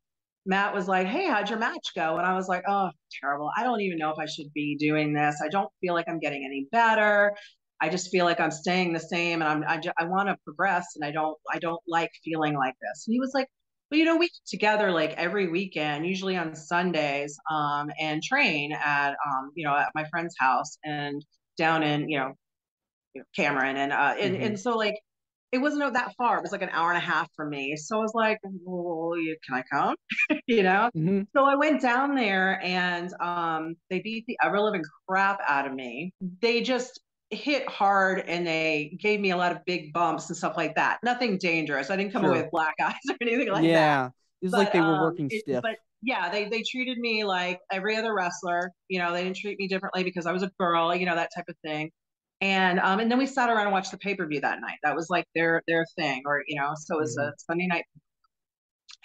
matt 0.46 0.74
was 0.76 0.88
like 0.88 1.08
hey 1.08 1.28
how'd 1.28 1.50
your 1.50 1.60
match 1.60 1.90
go? 1.96 2.18
And 2.18 2.26
i 2.26 2.34
was 2.34 2.48
like 2.48 2.64
oh 2.68 2.90
terrible. 3.22 3.50
I 3.58 3.64
don't 3.64 3.82
even 3.82 3.98
know 3.98 4.12
if 4.12 4.20
i 4.20 4.26
should 4.26 4.52
be 4.54 4.76
doing 4.78 5.14
this. 5.14 5.42
I 5.44 5.50
don't 5.50 5.70
feel 5.82 5.94
like 5.94 6.06
i'm 6.08 6.20
getting 6.20 6.44
any 6.46 6.68
better 6.72 7.34
I 7.84 7.90
just 7.90 8.10
feel 8.12 8.24
like 8.24 8.40
I'm 8.40 8.50
staying 8.50 8.94
the 8.94 9.00
same 9.02 9.42
and 9.42 9.50
I'm, 9.50 9.64
I, 9.68 9.82
I 10.00 10.06
want 10.06 10.30
to 10.30 10.38
progress 10.46 10.86
and 10.96 11.04
I 11.04 11.12
don't, 11.12 11.38
I 11.54 11.60
don't 11.60 11.82
like 11.86 12.10
feeling 12.24 12.56
like 12.56 12.76
this. 12.82 13.04
And 13.06 13.14
he 13.14 13.20
was 13.20 13.32
like, 13.34 13.46
well, 13.92 14.00
you 14.00 14.06
know, 14.06 14.16
we 14.16 14.28
get 14.28 14.46
together 14.48 14.90
like 14.90 15.12
every 15.18 15.50
weekend, 15.50 16.08
usually 16.08 16.38
on 16.38 16.56
Sundays, 16.56 17.38
um, 17.52 17.92
and 18.00 18.24
train 18.24 18.72
at, 18.72 19.10
um, 19.10 19.52
you 19.54 19.66
know, 19.66 19.76
at 19.76 19.90
my 19.96 20.06
friend's 20.06 20.34
house 20.40 20.78
and 20.86 21.26
down 21.58 21.84
in, 21.84 22.08
you 22.08 22.20
know, 22.20 22.32
Cameron. 23.36 23.76
And, 23.76 23.92
uh, 23.92 24.16
and, 24.18 24.34
mm-hmm. 24.34 24.44
and 24.46 24.60
so 24.60 24.78
like, 24.78 24.96
it 25.52 25.58
wasn't 25.58 25.94
that 25.94 26.14
far. 26.18 26.38
It 26.38 26.42
was 26.42 26.54
like 26.54 26.62
an 26.62 26.70
hour 26.72 26.88
and 26.88 26.98
a 26.98 27.06
half 27.06 27.28
for 27.36 27.46
me. 27.46 27.76
So 27.76 27.98
I 27.98 28.02
was 28.02 28.14
like, 28.16 28.40
well, 28.64 29.12
can 29.46 29.56
I 29.56 29.64
come? 29.70 29.96
you 30.48 30.64
know? 30.64 30.90
Mm-hmm. 30.96 31.24
So 31.36 31.44
I 31.44 31.56
went 31.56 31.82
down 31.82 32.16
there 32.16 32.62
and 32.64 33.14
um, 33.20 33.76
they 33.90 34.00
beat 34.00 34.24
the 34.26 34.38
ever 34.42 34.62
living 34.62 34.84
crap 35.06 35.42
out 35.46 35.68
of 35.68 35.74
me. 35.74 36.14
They 36.42 36.62
just, 36.62 37.02
hit 37.36 37.68
hard 37.70 38.20
and 38.28 38.46
they 38.46 38.98
gave 39.00 39.20
me 39.20 39.32
a 39.32 39.38
lot 39.38 39.52
of 39.52 39.64
big 39.66 39.94
bumps 39.94 40.30
and 40.30 40.38
stuff 40.38 40.58
like 40.58 40.76
that. 40.76 41.00
Nothing 41.04 41.38
dangerous. 41.38 41.90
I 41.90 41.96
didn't 41.96 42.12
come 42.14 42.24
sure. 42.24 42.32
away 42.32 42.42
with 42.42 42.52
black 42.52 42.76
eyes 42.82 42.94
or 43.10 43.16
anything 43.22 43.52
like 43.52 43.64
yeah. 43.64 43.72
that. 43.72 43.76
Yeah. 43.76 44.06
It 44.42 44.46
was 44.48 44.52
but, 44.52 44.58
like 44.58 44.74
they 44.74 44.82
were 44.82 45.02
working 45.02 45.26
um, 45.26 45.40
stiff. 45.40 45.62
but 45.62 45.78
yeah, 46.02 46.30
they 46.30 46.50
they 46.50 46.64
treated 46.70 46.98
me 46.98 47.24
like 47.24 47.60
every 47.72 47.96
other 47.96 48.14
wrestler. 48.14 48.72
You 48.90 49.00
know, 49.00 49.14
they 49.14 49.24
didn't 49.24 49.38
treat 49.38 49.58
me 49.58 49.68
differently 49.68 50.04
because 50.04 50.26
I 50.26 50.34
was 50.34 50.44
a 50.44 50.52
girl, 50.60 50.94
you 50.94 51.06
know, 51.06 51.16
that 51.16 51.30
type 51.34 51.46
of 51.48 51.56
thing. 51.64 51.92
And 52.42 52.80
um, 52.82 53.00
and 53.00 53.10
then 53.10 53.18
we 53.18 53.26
sat 53.26 53.50
around 53.50 53.64
and 53.64 53.72
watched 53.72 53.92
the 53.92 53.98
pay 53.98 54.16
per 54.16 54.28
view 54.28 54.42
that 54.42 54.60
night. 54.60 54.78
That 54.84 54.96
was 54.96 55.10
like 55.10 55.26
their 55.34 55.62
their 55.66 55.86
thing, 55.98 56.24
or 56.26 56.44
you 56.46 56.60
know, 56.60 56.74
so 56.76 56.98
it 56.98 57.02
was 57.02 57.18
mm-hmm. 57.18 57.30
a 57.30 57.34
Sunday 57.38 57.68
night. 57.68 57.86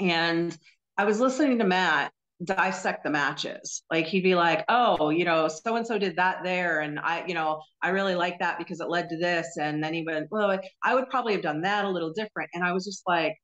And 0.00 0.56
I 0.96 1.04
was 1.04 1.20
listening 1.20 1.58
to 1.58 1.64
Matt, 1.64 2.12
dissect 2.44 3.04
the 3.04 3.10
matches. 3.10 3.82
Like 3.90 4.06
he'd 4.06 4.22
be 4.22 4.34
like, 4.34 4.64
"Oh, 4.68 5.10
you 5.10 5.24
know, 5.24 5.48
so 5.48 5.76
and 5.76 5.86
so 5.86 5.98
did 5.98 6.16
that 6.16 6.42
there, 6.44 6.80
and 6.80 6.98
I, 7.00 7.24
you 7.26 7.34
know, 7.34 7.62
I 7.82 7.90
really 7.90 8.14
like 8.14 8.38
that 8.40 8.58
because 8.58 8.80
it 8.80 8.88
led 8.88 9.08
to 9.10 9.18
this." 9.18 9.56
And 9.60 9.82
then 9.82 9.94
he 9.94 10.04
went, 10.04 10.28
"Well, 10.30 10.58
I 10.84 10.94
would 10.94 11.08
probably 11.10 11.32
have 11.34 11.42
done 11.42 11.62
that 11.62 11.84
a 11.84 11.90
little 11.90 12.12
different." 12.12 12.50
And 12.54 12.64
I 12.64 12.72
was 12.72 12.84
just 12.84 13.02
like, 13.06 13.36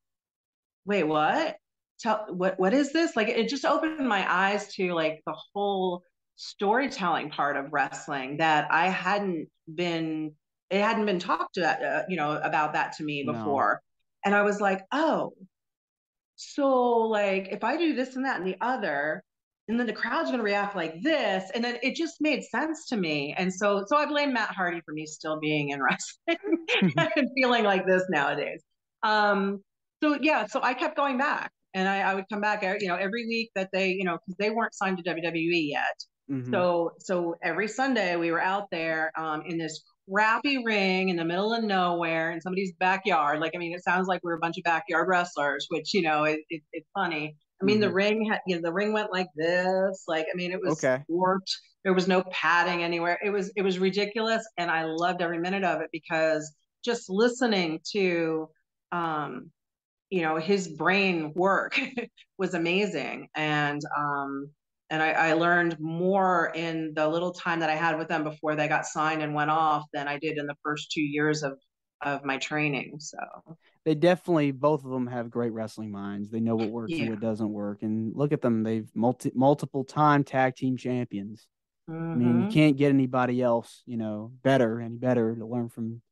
"Wait, 0.86 1.04
what? 1.04 1.56
Tell 2.00 2.26
what? 2.30 2.58
What 2.58 2.74
is 2.74 2.92
this?" 2.92 3.16
Like 3.16 3.28
it 3.28 3.48
just 3.48 3.64
opened 3.64 4.08
my 4.08 4.30
eyes 4.32 4.72
to 4.74 4.92
like 4.94 5.20
the 5.26 5.36
whole 5.54 6.02
storytelling 6.36 7.30
part 7.30 7.56
of 7.56 7.72
wrestling 7.72 8.38
that 8.38 8.68
I 8.70 8.88
hadn't 8.88 9.48
been. 9.74 10.34
It 10.70 10.80
hadn't 10.82 11.06
been 11.06 11.18
talked 11.20 11.54
to, 11.54 11.66
uh, 11.68 12.04
you 12.08 12.16
know, 12.16 12.32
about 12.42 12.72
that 12.74 12.94
to 12.94 13.04
me 13.04 13.24
before. 13.24 13.80
No. 14.24 14.28
And 14.30 14.34
I 14.34 14.42
was 14.42 14.60
like, 14.60 14.82
"Oh." 14.92 15.34
So 16.36 16.68
like 16.68 17.48
if 17.50 17.64
I 17.64 17.76
do 17.76 17.94
this 17.94 18.16
and 18.16 18.24
that 18.24 18.38
and 18.38 18.46
the 18.46 18.56
other, 18.60 19.22
and 19.68 19.78
then 19.78 19.86
the 19.86 19.92
crowd's 19.92 20.28
going 20.28 20.38
to 20.38 20.44
react 20.44 20.76
like 20.76 21.00
this 21.02 21.50
and 21.54 21.64
then 21.64 21.78
it 21.82 21.94
just 21.94 22.20
made 22.20 22.44
sense 22.44 22.86
to 22.88 22.96
me. 22.96 23.34
And 23.36 23.52
so 23.52 23.84
so 23.86 23.96
i 23.96 24.06
blame 24.06 24.32
matt 24.32 24.50
hardy 24.50 24.80
for 24.84 24.92
me 24.92 25.06
still 25.06 25.38
being 25.40 25.70
in 25.70 25.80
wrestling 26.28 26.62
and 27.16 27.30
feeling 27.36 27.64
like 27.64 27.86
this 27.86 28.02
nowadays. 28.10 28.62
Um 29.02 29.62
so 30.02 30.18
yeah 30.20 30.46
so 30.46 30.60
i 30.62 30.74
kept 30.74 30.96
going 30.96 31.16
back 31.16 31.50
and 31.72 31.88
i, 31.88 32.00
I 32.00 32.14
would 32.14 32.24
come 32.30 32.40
back 32.40 32.62
you 32.62 32.88
know 32.88 32.96
every 32.96 33.26
week 33.26 33.50
that 33.54 33.70
they 33.72 33.90
you 33.92 34.04
know 34.04 34.18
because 34.18 34.36
they 34.38 34.50
weren't 34.50 34.74
signed 34.74 34.98
to 34.98 35.04
wwe 35.04 35.70
yet. 35.70 36.04
Mm-hmm. 36.30 36.50
so 36.50 36.92
so 36.98 37.34
every 37.42 37.68
sunday 37.68 38.16
we 38.16 38.30
were 38.30 38.40
out 38.40 38.70
there 38.70 39.12
um, 39.18 39.42
in 39.46 39.58
this 39.58 39.82
crappy 40.12 40.62
ring 40.64 41.08
in 41.08 41.16
the 41.16 41.24
middle 41.24 41.52
of 41.52 41.64
nowhere 41.64 42.32
in 42.32 42.40
somebody's 42.40 42.72
backyard. 42.78 43.40
Like, 43.40 43.52
I 43.54 43.58
mean, 43.58 43.74
it 43.74 43.82
sounds 43.82 44.06
like 44.06 44.22
we're 44.22 44.34
a 44.34 44.40
bunch 44.40 44.58
of 44.58 44.64
backyard 44.64 45.08
wrestlers, 45.08 45.66
which, 45.70 45.94
you 45.94 46.02
know, 46.02 46.24
it, 46.24 46.40
it, 46.50 46.62
it's 46.72 46.88
funny. 46.94 47.36
I 47.60 47.64
mean, 47.64 47.76
mm-hmm. 47.76 47.82
the 47.82 47.92
ring 47.92 48.28
had, 48.30 48.40
you 48.46 48.56
know, 48.56 48.62
the 48.62 48.72
ring 48.72 48.92
went 48.92 49.12
like 49.12 49.28
this. 49.36 50.04
Like, 50.08 50.26
I 50.32 50.36
mean, 50.36 50.52
it 50.52 50.60
was 50.60 50.84
okay. 50.84 51.02
warped. 51.08 51.56
There 51.84 51.94
was 51.94 52.08
no 52.08 52.22
padding 52.30 52.82
anywhere. 52.82 53.18
It 53.24 53.30
was, 53.30 53.52
it 53.56 53.62
was 53.62 53.78
ridiculous. 53.78 54.46
And 54.58 54.70
I 54.70 54.84
loved 54.84 55.22
every 55.22 55.38
minute 55.38 55.64
of 55.64 55.80
it 55.80 55.88
because 55.92 56.54
just 56.84 57.08
listening 57.08 57.80
to, 57.92 58.48
um, 58.92 59.50
you 60.10 60.22
know, 60.22 60.36
his 60.36 60.68
brain 60.68 61.32
work 61.34 61.78
was 62.38 62.54
amazing. 62.54 63.28
And, 63.34 63.80
um, 63.96 64.50
and 64.94 65.02
I, 65.02 65.10
I, 65.10 65.32
learned 65.32 65.78
more 65.80 66.52
in 66.54 66.92
the 66.94 67.08
little 67.08 67.32
time 67.32 67.58
that 67.60 67.68
I 67.68 67.74
had 67.74 67.98
with 67.98 68.06
them 68.06 68.22
before 68.22 68.54
they 68.54 68.68
got 68.68 68.86
signed 68.86 69.22
and 69.22 69.34
went 69.34 69.50
off 69.50 69.84
than 69.92 70.06
I 70.06 70.18
did 70.18 70.38
in 70.38 70.46
the 70.46 70.54
first 70.62 70.92
two 70.92 71.02
years 71.02 71.42
of 71.42 71.58
of 72.00 72.24
my 72.24 72.36
training. 72.36 73.00
So 73.00 73.18
they 73.84 73.96
definitely 73.96 74.52
both 74.52 74.84
of 74.84 74.90
them 74.90 75.08
have 75.08 75.30
great 75.30 75.52
wrestling 75.52 75.90
minds. 75.90 76.30
They 76.30 76.38
know 76.38 76.54
what 76.54 76.70
works 76.70 76.92
yeah. 76.92 77.02
and 77.02 77.10
what 77.10 77.20
doesn't 77.20 77.50
work. 77.50 77.82
And 77.82 78.14
look 78.14 78.32
at 78.32 78.40
them; 78.40 78.62
they've 78.62 78.88
multi 78.94 79.32
multiple 79.34 79.84
time 79.84 80.22
tag 80.22 80.54
team 80.54 80.76
champions. 80.76 81.48
Mm-hmm. 81.90 82.12
I 82.12 82.14
mean, 82.14 82.28
you 82.28 82.34
mm-hmm. 82.34 82.50
can't 82.50 82.76
get 82.76 82.90
anybody 82.90 83.42
else, 83.42 83.82
you 83.86 83.96
know, 83.96 84.30
better 84.42 84.80
any 84.80 84.96
better 84.96 85.34
to 85.34 85.44
learn 85.44 85.68
from 85.70 86.02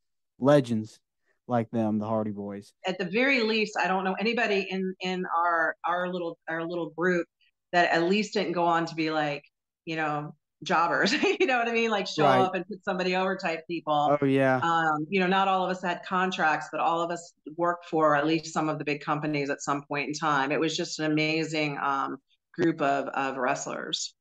legends 0.41 0.99
like 1.47 1.71
them, 1.71 1.99
the 2.01 2.07
Hardy 2.07 2.33
Boys. 2.33 2.73
At 2.85 2.99
the 2.99 3.05
very 3.05 3.43
least, 3.43 3.77
I 3.79 3.87
don't 3.87 4.03
know 4.03 4.17
anybody 4.19 4.67
in 4.69 4.95
in 5.01 5.25
our 5.37 5.77
our 5.87 6.12
little 6.12 6.37
our 6.49 6.67
little 6.67 6.91
group 6.91 7.29
that 7.73 7.91
at 7.91 8.05
least 8.05 8.35
didn't 8.35 8.52
go 8.52 8.64
on 8.64 8.87
to 8.87 8.95
be 8.95 9.11
like, 9.11 9.45
you 9.85 9.97
know, 9.97 10.35
jobbers. 10.62 11.12
you 11.41 11.47
know 11.47 11.59
what 11.59 11.69
I 11.69 11.73
mean? 11.73 11.91
Like 11.91 12.07
show 12.07 12.25
right. 12.25 12.41
up 12.41 12.55
and 12.55 12.67
put 12.67 12.85
somebody 12.85 13.17
over 13.17 13.37
type 13.37 13.67
people. 13.67 14.17
Oh 14.21 14.25
yeah. 14.25 14.61
Um, 14.62 15.07
you 15.09 15.21
know, 15.21 15.26
not 15.26 15.49
all 15.49 15.64
of 15.64 15.71
us 15.71 15.83
had 15.83 16.02
contracts, 16.05 16.69
but 16.71 16.81
all 16.81 17.00
of 17.02 17.11
us 17.11 17.33
worked 17.57 17.87
for 17.87 18.14
at 18.14 18.26
least 18.26 18.52
some 18.52 18.69
of 18.69 18.79
the 18.79 18.85
big 18.85 19.00
companies 19.00 19.50
at 19.50 19.62
some 19.62 19.83
point 19.83 20.09
in 20.09 20.14
time. 20.14 20.52
It 20.52 20.61
was 20.61 20.76
just 20.76 20.99
an 20.99 21.11
amazing 21.11 21.79
um, 21.83 22.19
group 22.55 22.81
of 22.81 23.09
of 23.09 23.37
wrestlers. 23.37 24.14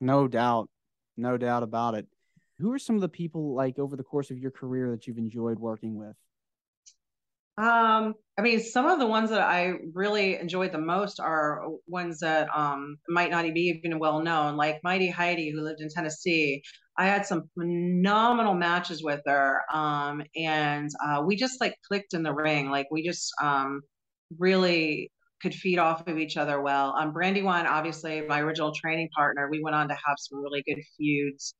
No 0.00 0.28
doubt, 0.28 0.68
no 1.16 1.36
doubt 1.36 1.62
about 1.62 1.94
it. 1.94 2.06
Who 2.58 2.72
are 2.72 2.78
some 2.78 2.94
of 2.94 3.00
the 3.00 3.08
people 3.08 3.54
like 3.54 3.78
over 3.78 3.96
the 3.96 4.02
course 4.02 4.30
of 4.30 4.38
your 4.38 4.50
career 4.50 4.90
that 4.90 5.06
you've 5.06 5.18
enjoyed 5.18 5.58
working 5.58 5.96
with? 5.96 6.14
Um, 7.60 8.14
I 8.38 8.42
mean, 8.42 8.58
some 8.58 8.86
of 8.86 8.98
the 8.98 9.06
ones 9.06 9.28
that 9.28 9.42
I 9.42 9.74
really 9.92 10.36
enjoyed 10.36 10.72
the 10.72 10.78
most 10.78 11.20
are 11.20 11.60
ones 11.86 12.20
that 12.20 12.48
um, 12.56 12.96
might 13.06 13.30
not 13.30 13.44
be 13.52 13.82
even 13.84 13.98
well 13.98 14.22
known, 14.22 14.56
like 14.56 14.80
Mighty 14.82 15.10
Heidi, 15.10 15.50
who 15.50 15.60
lived 15.60 15.82
in 15.82 15.90
Tennessee. 15.90 16.62
I 16.96 17.06
had 17.06 17.26
some 17.26 17.50
phenomenal 17.58 18.54
matches 18.54 19.02
with 19.02 19.20
her, 19.26 19.60
um, 19.70 20.22
and 20.34 20.88
uh, 21.04 21.22
we 21.26 21.36
just 21.36 21.60
like 21.60 21.74
clicked 21.86 22.14
in 22.14 22.22
the 22.22 22.32
ring. 22.32 22.70
Like 22.70 22.86
we 22.90 23.06
just 23.06 23.30
um, 23.42 23.82
really 24.38 25.12
could 25.42 25.54
feed 25.54 25.78
off 25.78 26.06
of 26.08 26.18
each 26.18 26.38
other 26.38 26.62
well. 26.62 26.94
Um, 26.98 27.12
Brandywine, 27.12 27.66
obviously, 27.66 28.22
my 28.22 28.40
original 28.40 28.72
training 28.72 29.10
partner, 29.14 29.50
we 29.50 29.62
went 29.62 29.76
on 29.76 29.88
to 29.88 29.94
have 29.94 30.16
some 30.16 30.42
really 30.42 30.62
good 30.66 30.80
feuds. 30.96 31.54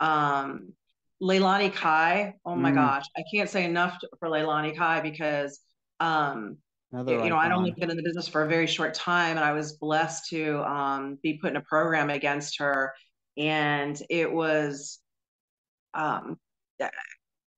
Um, 0.00 0.72
Leilani 1.22 1.72
Kai. 1.72 2.34
Oh 2.44 2.56
my 2.56 2.72
mm. 2.72 2.74
gosh, 2.74 3.06
I 3.16 3.22
can't 3.32 3.48
say 3.48 3.64
enough 3.64 3.98
for 4.18 4.28
Leilani 4.28 4.76
Kai 4.76 5.00
because 5.00 5.60
um, 6.00 6.56
you 6.92 7.28
know 7.28 7.36
I'd 7.36 7.52
only 7.52 7.70
been 7.70 7.90
in 7.90 7.96
the 7.96 8.02
business 8.02 8.26
for 8.26 8.42
a 8.42 8.48
very 8.48 8.66
short 8.66 8.92
time, 8.94 9.36
and 9.36 9.44
I 9.44 9.52
was 9.52 9.74
blessed 9.74 10.28
to 10.30 10.62
um, 10.68 11.18
be 11.22 11.38
put 11.38 11.50
in 11.50 11.56
a 11.56 11.62
program 11.62 12.10
against 12.10 12.58
her, 12.58 12.92
and 13.36 14.00
it 14.10 14.30
was 14.30 14.98
um, 15.94 16.38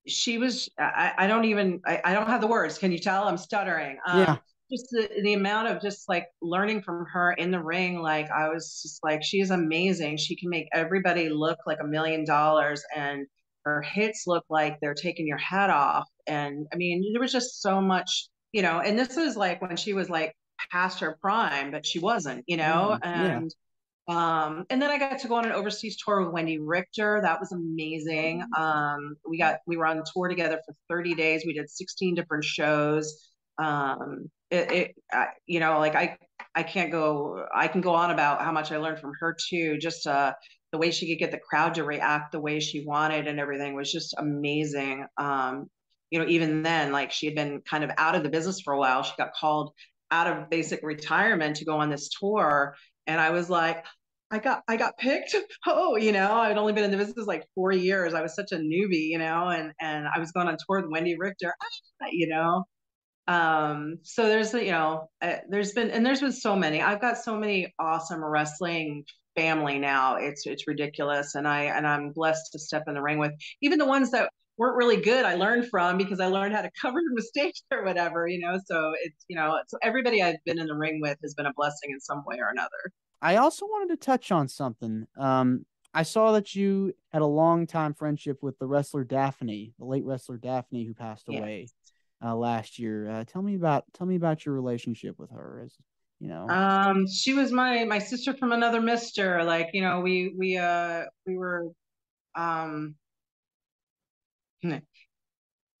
she 0.07 0.37
was 0.37 0.69
I, 0.77 1.13
I 1.17 1.27
don't 1.27 1.45
even 1.45 1.81
I, 1.85 2.01
I, 2.05 2.13
don't 2.13 2.27
have 2.27 2.41
the 2.41 2.47
words. 2.47 2.77
Can 2.77 2.91
you 2.91 2.99
tell 2.99 3.27
I'm 3.27 3.37
stuttering? 3.37 3.97
Um, 4.07 4.19
yeah. 4.19 4.37
Just 4.71 4.87
the, 4.91 5.09
the 5.21 5.33
amount 5.33 5.67
of 5.67 5.81
just 5.81 6.09
like 6.09 6.25
learning 6.41 6.81
from 6.81 7.05
her 7.11 7.33
in 7.33 7.51
the 7.51 7.61
ring, 7.61 8.01
like 8.01 8.29
I 8.31 8.49
was 8.49 8.81
just 8.81 9.03
like, 9.03 9.23
she 9.23 9.39
is 9.39 9.51
amazing. 9.51 10.17
She 10.17 10.35
can 10.35 10.49
make 10.49 10.67
everybody 10.73 11.29
look 11.29 11.59
like 11.67 11.77
a 11.81 11.87
million 11.87 12.25
dollars 12.25 12.83
and 12.95 13.27
her 13.65 13.81
hits 13.81 14.23
look 14.27 14.45
like 14.49 14.79
they're 14.79 14.93
taking 14.93 15.27
your 15.27 15.37
head 15.37 15.69
off. 15.69 16.07
And 16.27 16.67
I 16.73 16.77
mean, 16.77 17.11
there 17.13 17.21
was 17.21 17.31
just 17.31 17.61
so 17.61 17.81
much, 17.81 18.29
you 18.51 18.61
know, 18.61 18.79
and 18.79 18.97
this 18.97 19.15
was 19.15 19.35
like 19.35 19.61
when 19.61 19.75
she 19.75 19.93
was 19.93 20.09
like 20.09 20.33
past 20.71 20.99
her 20.99 21.17
prime, 21.21 21.71
but 21.71 21.85
she 21.85 21.99
wasn't, 21.99 22.43
you 22.47 22.57
know, 22.57 22.97
mm, 23.03 23.07
and 23.07 23.53
yeah. 24.07 24.45
um, 24.45 24.65
and 24.69 24.81
then 24.81 24.91
I 24.91 24.97
got 24.97 25.19
to 25.19 25.27
go 25.27 25.35
on 25.35 25.45
an 25.45 25.51
overseas 25.51 25.97
tour 25.97 26.23
with 26.23 26.33
Wendi 26.33 26.57
Richter. 26.61 27.19
That 27.21 27.39
was 27.39 27.51
amazing. 27.51 28.43
Um, 28.57 29.15
we 29.27 29.37
got 29.37 29.59
we 29.67 29.77
were 29.77 29.87
on 29.87 30.01
tour 30.13 30.27
together 30.29 30.61
for 30.65 30.75
30 30.89 31.15
days. 31.15 31.43
We 31.45 31.53
did 31.53 31.69
16 31.69 32.15
different 32.15 32.43
shows. 32.43 33.29
Um, 33.57 34.29
it, 34.51 34.71
it 34.71 34.95
I, 35.11 35.27
you 35.47 35.59
know, 35.59 35.79
like 35.79 35.95
I 35.95 36.17
I 36.53 36.63
can't 36.63 36.91
go 36.91 37.45
I 37.53 37.67
can 37.67 37.81
go 37.81 37.93
on 37.95 38.11
about 38.11 38.41
how 38.41 38.51
much 38.51 38.71
I 38.71 38.77
learned 38.77 38.99
from 38.99 39.13
her 39.19 39.35
too. 39.49 39.77
Just 39.77 40.07
uh 40.07 40.33
the 40.75 40.79
way 40.79 40.91
she 40.91 41.07
could 41.07 41.19
get 41.19 41.31
the 41.31 41.39
crowd 41.39 41.75
to 41.75 41.85
react 41.85 42.33
the 42.33 42.39
way 42.39 42.59
she 42.59 42.83
wanted 42.85 43.27
and 43.27 43.39
everything 43.39 43.75
was 43.75 43.89
just 43.89 44.13
amazing. 44.17 45.05
Um, 45.17 45.69
you 46.09 46.19
know, 46.19 46.27
even 46.27 46.63
then, 46.63 46.91
like 46.91 47.13
she 47.13 47.27
had 47.27 47.35
been 47.35 47.61
kind 47.61 47.85
of 47.85 47.91
out 47.97 48.13
of 48.13 48.23
the 48.23 48.29
business 48.29 48.59
for 48.59 48.73
a 48.73 48.77
while. 48.77 49.01
She 49.01 49.13
got 49.17 49.29
called 49.39 49.71
out 50.11 50.27
of 50.27 50.49
basic 50.49 50.81
retirement 50.83 51.55
to 51.57 51.65
go 51.65 51.77
on 51.77 51.89
this 51.89 52.09
tour. 52.09 52.75
And 53.07 53.21
I 53.21 53.29
was 53.29 53.49
like, 53.49 53.85
I 54.29 54.39
got 54.39 54.63
I 54.67 54.75
got 54.75 54.97
picked. 54.97 55.33
Oh, 55.65 55.95
you 55.95 56.11
know, 56.11 56.33
I'd 56.33 56.57
only 56.57 56.73
been 56.73 56.83
in 56.83 56.91
the 56.91 56.97
business 56.97 57.25
like 57.25 57.45
four 57.55 57.71
years. 57.71 58.13
I 58.13 58.21
was 58.21 58.35
such 58.35 58.51
a 58.51 58.57
newbie, 58.57 59.07
you 59.07 59.17
know, 59.17 59.47
and 59.47 59.71
and 59.79 60.07
I 60.13 60.19
was 60.19 60.33
going 60.33 60.49
on 60.49 60.57
tour 60.67 60.81
with 60.81 60.91
Wendi 60.91 61.15
Richter, 61.17 61.53
you 62.11 62.27
know. 62.27 62.65
Um, 63.27 63.99
so 64.03 64.27
there's 64.27 64.53
you 64.53 64.71
know, 64.71 65.09
uh, 65.21 65.37
there's 65.49 65.71
been 65.71 65.89
and 65.91 66.05
there's 66.05 66.19
been 66.19 66.33
so 66.33 66.53
many. 66.57 66.81
I've 66.81 66.99
got 66.99 67.17
so 67.17 67.37
many 67.37 67.73
awesome 67.79 68.23
wrestling 68.23 69.05
family 69.35 69.79
now. 69.79 70.15
It's 70.15 70.45
it's 70.45 70.67
ridiculous, 70.67 71.35
and 71.35 71.47
I 71.47 71.63
and 71.63 71.87
I'm 71.87 72.11
blessed 72.11 72.51
to 72.53 72.59
step 72.59 72.83
in 72.87 72.93
the 72.93 73.01
ring 73.01 73.19
with 73.19 73.33
even 73.61 73.79
the 73.79 73.85
ones 73.85 74.11
that 74.11 74.29
weren't 74.57 74.77
really 74.77 75.01
good. 75.01 75.25
I 75.25 75.35
learned 75.35 75.69
from 75.69 75.97
because 75.97 76.19
I 76.19 76.27
learned 76.27 76.55
how 76.55 76.61
to 76.61 76.71
cover 76.81 76.99
mistakes 77.11 77.61
or 77.71 77.83
whatever, 77.83 78.27
you 78.27 78.39
know. 78.39 78.59
So 78.65 78.93
it's 79.03 79.25
you 79.27 79.35
know, 79.35 79.59
so 79.67 79.77
everybody 79.81 80.21
I've 80.21 80.43
been 80.45 80.59
in 80.59 80.67
the 80.67 80.75
ring 80.75 80.99
with 81.01 81.17
has 81.23 81.33
been 81.33 81.45
a 81.45 81.53
blessing 81.55 81.91
in 81.91 81.99
some 81.99 82.23
way 82.25 82.37
or 82.39 82.49
another. 82.49 82.93
I 83.21 83.37
also 83.37 83.65
wanted 83.65 83.93
to 83.99 84.05
touch 84.05 84.31
on 84.31 84.47
something. 84.47 85.07
Um, 85.17 85.65
I 85.93 86.03
saw 86.03 86.33
that 86.33 86.53
you 86.55 86.93
had 87.11 87.21
a 87.21 87.27
long 87.27 87.67
time 87.67 87.93
friendship 87.93 88.43
with 88.43 88.59
the 88.59 88.67
wrestler 88.67 89.05
Daffney, 89.05 89.73
the 89.79 89.85
late 89.85 90.03
wrestler 90.03 90.37
Daffney, 90.37 90.85
who 90.85 90.93
passed 90.93 91.25
yes. 91.29 91.39
away 91.39 91.67
uh, 92.23 92.35
last 92.35 92.77
year. 92.77 93.09
Uh, 93.09 93.23
tell 93.23 93.41
me 93.41 93.55
about 93.55 93.85
tell 93.93 94.05
me 94.05 94.15
about 94.15 94.45
your 94.45 94.53
relationship 94.55 95.17
with 95.17 95.31
her. 95.31 95.61
As 95.63 95.75
you 96.19 96.27
know 96.27 96.47
um 96.49 97.05
she 97.07 97.33
was 97.33 97.51
my 97.51 97.83
my 97.83 97.99
sister 97.99 98.33
from 98.33 98.51
another 98.51 98.81
mister 98.81 99.43
like 99.43 99.69
you 99.73 99.81
know 99.81 99.99
we 99.99 100.33
we 100.37 100.57
uh 100.57 101.03
we 101.25 101.37
were 101.37 101.67
um 102.35 102.95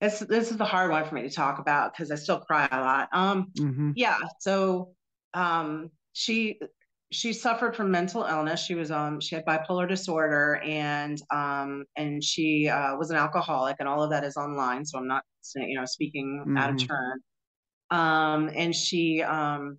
this 0.01 0.19
this 0.19 0.51
is 0.51 0.57
the 0.57 0.65
hard 0.65 0.91
one 0.91 1.05
for 1.05 1.15
me 1.15 1.21
to 1.21 1.29
talk 1.29 1.59
about 1.59 1.93
because 1.93 2.11
i 2.11 2.15
still 2.15 2.39
cry 2.39 2.67
a 2.71 2.79
lot 2.79 3.09
um 3.13 3.47
mm-hmm. 3.57 3.91
yeah 3.95 4.17
so 4.39 4.93
um 5.33 5.89
she 6.13 6.59
she 7.11 7.31
suffered 7.31 7.75
from 7.75 7.91
mental 7.91 8.23
illness 8.23 8.59
she 8.59 8.75
was 8.75 8.91
um 8.91 9.19
she 9.19 9.35
had 9.35 9.45
bipolar 9.45 9.87
disorder 9.87 10.59
and 10.63 11.21
um 11.31 11.85
and 11.95 12.23
she 12.23 12.67
uh, 12.67 12.95
was 12.97 13.09
an 13.09 13.15
alcoholic 13.15 13.77
and 13.79 13.87
all 13.87 14.03
of 14.03 14.09
that 14.09 14.23
is 14.23 14.35
online 14.35 14.85
so 14.85 14.97
i'm 14.97 15.07
not 15.07 15.23
you 15.55 15.77
know 15.77 15.85
speaking 15.85 16.41
mm-hmm. 16.41 16.57
out 16.57 16.69
of 16.69 16.75
mm-hmm. 16.75 16.87
turn 16.87 17.19
um 17.91 18.49
and 18.55 18.75
she 18.75 19.21
um 19.21 19.77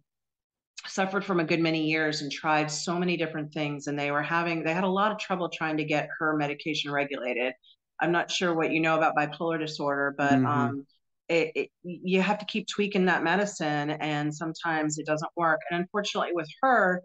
suffered 0.86 1.24
from 1.24 1.40
a 1.40 1.44
good 1.44 1.60
many 1.60 1.86
years 1.86 2.22
and 2.22 2.30
tried 2.30 2.70
so 2.70 2.98
many 2.98 3.16
different 3.16 3.52
things 3.52 3.86
and 3.86 3.98
they 3.98 4.10
were 4.10 4.22
having 4.22 4.62
they 4.62 4.74
had 4.74 4.84
a 4.84 4.88
lot 4.88 5.10
of 5.10 5.18
trouble 5.18 5.48
trying 5.48 5.76
to 5.76 5.84
get 5.84 6.08
her 6.18 6.36
medication 6.36 6.90
regulated. 6.90 7.54
I'm 8.00 8.12
not 8.12 8.30
sure 8.30 8.54
what 8.54 8.70
you 8.70 8.80
know 8.80 8.96
about 8.96 9.16
bipolar 9.16 9.58
disorder 9.58 10.14
but 10.16 10.32
mm-hmm. 10.32 10.46
um, 10.46 10.86
it, 11.28 11.52
it, 11.54 11.70
you 11.82 12.20
have 12.20 12.38
to 12.38 12.44
keep 12.44 12.68
tweaking 12.68 13.06
that 13.06 13.24
medicine 13.24 13.90
and 13.90 14.32
sometimes 14.34 14.98
it 14.98 15.06
doesn't 15.06 15.30
work. 15.36 15.60
And 15.70 15.80
unfortunately 15.80 16.32
with 16.34 16.48
her 16.62 17.02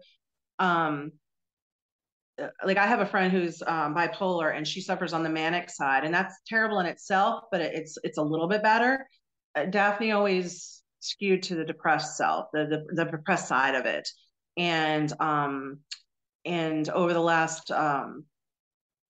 um, 0.58 1.12
uh, 2.40 2.48
like 2.64 2.78
i 2.78 2.86
have 2.86 3.00
a 3.00 3.06
friend 3.06 3.32
who's 3.32 3.62
um, 3.66 3.94
bipolar 3.94 4.56
and 4.56 4.66
she 4.66 4.80
suffers 4.80 5.12
on 5.12 5.22
the 5.22 5.28
manic 5.28 5.68
side 5.68 6.04
and 6.04 6.14
that's 6.14 6.34
terrible 6.46 6.80
in 6.80 6.86
itself 6.86 7.44
but 7.50 7.60
it's 7.60 7.98
it's 8.04 8.18
a 8.18 8.22
little 8.22 8.48
bit 8.48 8.62
better. 8.62 9.06
Uh, 9.54 9.66
daffney 9.66 10.12
always 10.12 10.81
skewed 11.02 11.42
to 11.42 11.56
the 11.56 11.64
depressed 11.64 12.16
self, 12.16 12.46
the 12.52 12.64
the, 12.66 12.94
the 12.94 13.10
depressed 13.10 13.48
side 13.48 13.74
of 13.74 13.84
it, 13.86 14.08
and 14.56 15.12
um, 15.20 15.80
and 16.44 16.88
over 16.88 17.12
the 17.12 17.20
last 17.20 17.70
um, 17.70 18.24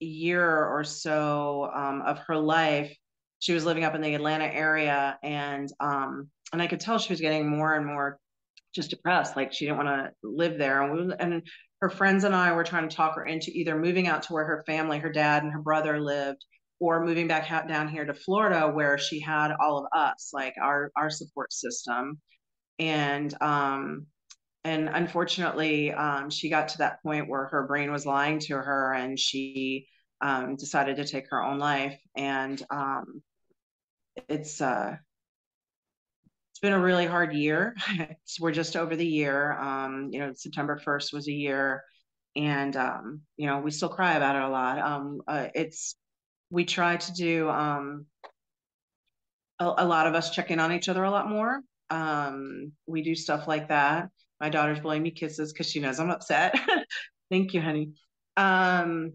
year 0.01 0.67
or 0.67 0.83
so 0.85 1.71
um, 1.73 2.03
of 2.03 2.19
her 2.27 2.37
life, 2.37 2.97
she 3.39 3.53
was 3.53 3.65
living 3.65 3.85
up 3.85 3.95
in 3.95 4.01
the 4.01 4.15
Atlanta 4.15 4.47
area, 4.47 5.19
and 5.23 5.69
um, 5.79 6.29
and 6.53 6.61
I 6.61 6.67
could 6.67 6.81
tell 6.81 6.99
she 6.99 7.13
was 7.13 7.21
getting 7.21 7.49
more 7.49 7.75
and 7.75 7.87
more 7.87 8.19
just 8.75 8.91
depressed, 8.91 9.37
like 9.37 9.53
she 9.53 9.67
didn't 9.67 9.85
want 9.85 9.89
to 9.89 10.13
live 10.23 10.59
there, 10.59 10.83
and 10.83 11.09
we, 11.09 11.15
and 11.19 11.43
her 11.83 11.91
friends 11.91 12.25
and 12.25 12.35
I 12.35 12.53
were 12.53 12.65
trying 12.65 12.89
to 12.89 12.97
talk 12.97 13.17
her 13.17 13.25
into 13.25 13.51
either 13.51 13.79
moving 13.79 14.07
out 14.07 14.23
to 14.25 14.33
where 14.33 14.45
her 14.45 14.63
family, 14.67 14.99
her 14.99 15.13
dad 15.13 15.43
and 15.43 15.53
her 15.53 15.61
brother 15.61 16.01
lived, 16.01 16.45
or 16.83 17.05
moving 17.05 17.29
back 17.29 17.49
down 17.69 17.87
here 17.87 18.05
to 18.05 18.13
Florida 18.13 18.69
where 18.69 18.99
she 18.99 19.21
had 19.21 19.53
all 19.61 19.79
of 19.79 19.87
us, 19.97 20.31
like 20.33 20.55
our 20.61 20.91
our 20.97 21.11
support 21.11 21.53
system. 21.53 22.21
And 22.81 23.33
um 23.41 24.07
and 24.65 24.89
unfortunately, 24.89 25.93
um, 25.93 26.29
she 26.31 26.51
got 26.51 26.69
to 26.69 26.79
that 26.79 27.03
point 27.03 27.29
where 27.29 27.47
her 27.47 27.67
brain 27.67 27.93
was 27.93 28.07
lying 28.07 28.39
to 28.41 28.55
her 28.55 28.93
and 28.95 29.19
she 29.19 29.87
um, 30.21 30.57
decided 30.57 30.97
to 30.97 31.05
take 31.05 31.27
her 31.31 31.43
own 31.43 31.59
life. 31.59 31.99
And 32.17 32.61
um, 32.71 33.23
it's 34.29 34.61
uh, 34.61 34.97
it's 36.53 36.61
been 36.61 36.73
a 36.73 36.81
really 36.81 37.07
hard 37.07 37.33
year. 37.33 37.75
we're 38.41 38.53
just 38.53 38.77
over 38.77 38.95
the 38.95 39.07
year. 39.07 39.53
Um, 39.53 40.11
you 40.13 40.21
know, 40.21 40.33
September 40.35 40.81
1st 40.85 41.13
was 41.13 41.29
a 41.29 41.33
year 41.33 41.83
and 42.37 42.77
um, 42.77 43.21
you 43.37 43.47
know, 43.47 43.61
we 43.61 43.71
still 43.71 43.89
cry 43.89 44.15
about 44.15 44.37
it 44.37 44.43
a 44.43 44.49
lot. 44.49 44.79
Um, 44.79 45.23
uh, 45.27 45.49
it's 45.55 45.97
we 46.53 46.67
try 46.67 46.99
to 46.99 47.13
do 47.15 47.49
um, 47.49 48.05
a, 49.59 49.65
a, 49.79 49.87
lot 49.87 50.07
of 50.07 50.15
us 50.15 50.31
check 50.31 50.51
in 50.51 50.61
on 50.61 50.71
each 50.71 50.91
other 50.91 51.03
a 51.03 51.11
lot 51.11 51.27
more. 51.29 51.63
Um, 51.89 52.73
we 52.87 53.01
do 53.01 53.15
stuff 53.15 53.49
like 53.49 53.71
that. 53.71 54.11
My 54.39 54.51
daughter's 54.51 54.79
blowing 54.79 55.03
me 55.03 55.13
kisses 55.13 55.51
because 55.51 55.71
she 55.71 55.81
knows 55.81 55.99
I'm 55.99 56.11
upset. 56.11 56.55
Thank 57.31 57.55
you, 57.55 57.63
honey. 57.63 57.93
Um, 58.37 59.15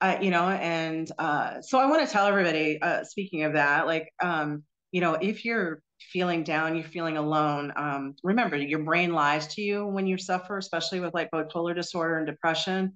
uh, 0.00 0.18
you 0.20 0.30
know, 0.30 0.48
and 0.48 1.10
uh, 1.18 1.60
so 1.62 1.78
I 1.80 1.86
want 1.86 2.06
to 2.06 2.12
tell 2.12 2.26
everybody. 2.28 2.80
Uh, 2.80 3.02
speaking 3.02 3.42
of 3.42 3.54
that, 3.54 3.86
like, 3.86 4.12
um, 4.22 4.62
you 4.92 5.00
know, 5.00 5.14
if 5.14 5.44
you're 5.44 5.82
feeling 5.98 6.44
down, 6.44 6.76
you're 6.76 6.84
feeling 6.84 7.16
alone, 7.16 7.72
um, 7.74 8.14
remember 8.22 8.56
your 8.56 8.84
brain 8.84 9.12
lies 9.12 9.48
to 9.48 9.62
you 9.62 9.84
when 9.84 10.06
you 10.06 10.16
suffer, 10.16 10.58
especially 10.58 11.00
with 11.00 11.12
like 11.12 11.32
bipolar 11.32 11.74
disorder 11.74 12.18
and 12.18 12.26
depression. 12.26 12.92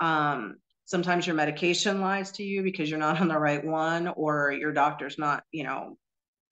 Um, 0.00 0.56
sometimes 0.92 1.26
your 1.26 1.34
medication 1.34 2.02
lies 2.02 2.30
to 2.32 2.42
you 2.42 2.62
because 2.62 2.90
you're 2.90 2.98
not 2.98 3.18
on 3.18 3.26
the 3.26 3.38
right 3.38 3.64
one 3.64 4.08
or 4.08 4.52
your 4.52 4.72
doctor's 4.72 5.18
not, 5.18 5.42
you 5.50 5.64
know, 5.64 5.96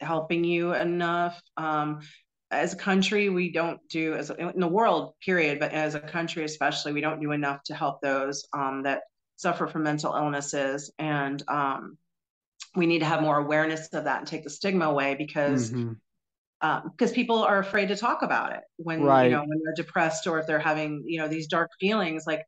helping 0.00 0.44
you 0.44 0.72
enough. 0.72 1.38
Um, 1.58 2.00
as 2.50 2.72
a 2.72 2.76
country, 2.76 3.28
we 3.28 3.52
don't 3.52 3.78
do 3.90 4.14
as 4.14 4.30
in 4.30 4.58
the 4.58 4.66
world, 4.66 5.12
period, 5.22 5.60
but 5.60 5.72
as 5.72 5.94
a 5.94 6.00
country 6.00 6.42
especially, 6.44 6.94
we 6.94 7.02
don't 7.02 7.20
do 7.20 7.32
enough 7.32 7.62
to 7.64 7.74
help 7.74 8.00
those 8.00 8.46
um, 8.54 8.82
that 8.84 9.02
suffer 9.36 9.66
from 9.66 9.82
mental 9.82 10.14
illnesses. 10.14 10.90
And 10.98 11.42
um, 11.46 11.98
we 12.74 12.86
need 12.86 13.00
to 13.00 13.04
have 13.04 13.20
more 13.20 13.36
awareness 13.36 13.92
of 13.92 14.04
that 14.04 14.20
and 14.20 14.26
take 14.26 14.44
the 14.44 14.50
stigma 14.50 14.86
away 14.86 15.16
because 15.16 15.70
mm-hmm. 15.70 15.92
um, 16.66 16.92
because 16.96 17.12
people 17.12 17.42
are 17.42 17.58
afraid 17.58 17.88
to 17.88 17.96
talk 17.96 18.22
about 18.22 18.52
it 18.52 18.62
when 18.76 19.02
right. 19.02 19.24
you 19.24 19.32
know 19.32 19.44
when 19.44 19.60
they're 19.62 19.84
depressed 19.84 20.26
or 20.26 20.38
if 20.40 20.46
they're 20.46 20.58
having 20.58 21.04
you 21.06 21.20
know 21.20 21.28
these 21.28 21.46
dark 21.46 21.68
feelings 21.78 22.24
like 22.26 22.42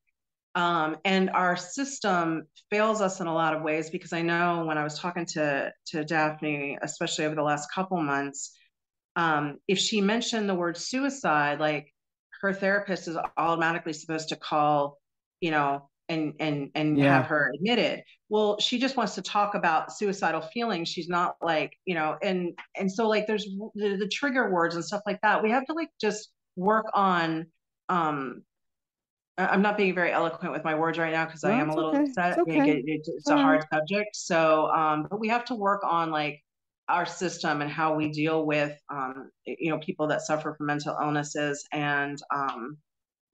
um, 0.54 0.96
and 1.04 1.30
our 1.30 1.56
system 1.56 2.46
fails 2.70 3.00
us 3.00 3.20
in 3.20 3.26
a 3.26 3.34
lot 3.34 3.54
of 3.54 3.62
ways 3.62 3.90
because 3.90 4.12
I 4.12 4.22
know 4.22 4.64
when 4.66 4.78
I 4.78 4.84
was 4.84 4.98
talking 4.98 5.26
to 5.26 5.72
to 5.88 6.04
Daffney, 6.04 6.78
especially 6.82 7.24
over 7.24 7.34
the 7.34 7.42
last 7.42 7.72
couple 7.72 8.00
months, 8.02 8.52
um, 9.16 9.58
if 9.68 9.78
she 9.78 10.00
mentioned 10.00 10.48
the 10.48 10.54
word 10.54 10.76
suicide, 10.76 11.60
like 11.60 11.92
her 12.42 12.52
therapist 12.52 13.08
is 13.08 13.16
automatically 13.36 13.92
supposed 13.92 14.28
to 14.30 14.36
call, 14.36 14.98
you 15.40 15.50
know, 15.50 15.88
and 16.08 16.34
and 16.40 16.70
and 16.74 16.98
yeah. 16.98 17.16
have 17.16 17.26
her 17.26 17.52
admitted 17.54 18.02
well 18.28 18.58
she 18.58 18.78
just 18.78 18.96
wants 18.96 19.14
to 19.14 19.22
talk 19.22 19.54
about 19.54 19.92
suicidal 19.92 20.40
feelings. 20.40 20.88
She's 20.88 21.08
not 21.08 21.36
like 21.40 21.72
you 21.84 21.94
know 21.94 22.16
and 22.22 22.58
and 22.76 22.90
so 22.90 23.08
like 23.08 23.26
there's 23.26 23.46
the, 23.74 23.96
the 23.96 24.08
trigger 24.08 24.50
words 24.50 24.74
and 24.74 24.84
stuff 24.84 25.02
like 25.06 25.20
that. 25.22 25.42
We 25.42 25.50
have 25.50 25.64
to 25.66 25.72
like 25.72 25.90
just 26.00 26.30
work 26.56 26.86
on 26.92 27.46
um 27.88 28.42
I'm 29.38 29.62
not 29.62 29.76
being 29.76 29.94
very 29.94 30.12
eloquent 30.12 30.52
with 30.52 30.62
my 30.62 30.74
words 30.74 30.98
right 30.98 31.12
now 31.12 31.24
because 31.24 31.42
no, 31.42 31.50
I 31.50 31.54
am 31.54 31.70
a 31.70 31.74
little 31.74 31.90
okay. 31.90 32.02
upset. 32.02 32.38
It's, 32.38 32.38
okay. 32.40 32.70
it, 32.70 32.84
it, 32.86 33.00
it's 33.06 33.30
a 33.30 33.36
hard 33.36 33.64
subject. 33.72 34.14
So, 34.14 34.66
um, 34.68 35.06
but 35.10 35.18
we 35.20 35.28
have 35.28 35.44
to 35.46 35.54
work 35.54 35.82
on 35.84 36.10
like 36.10 36.42
our 36.88 37.06
system 37.06 37.62
and 37.62 37.70
how 37.70 37.94
we 37.94 38.10
deal 38.10 38.44
with, 38.44 38.78
um, 38.90 39.30
you 39.46 39.70
know, 39.70 39.78
people 39.78 40.06
that 40.08 40.20
suffer 40.20 40.54
from 40.54 40.66
mental 40.66 40.96
illnesses 41.00 41.64
and, 41.72 42.18
um, 42.34 42.76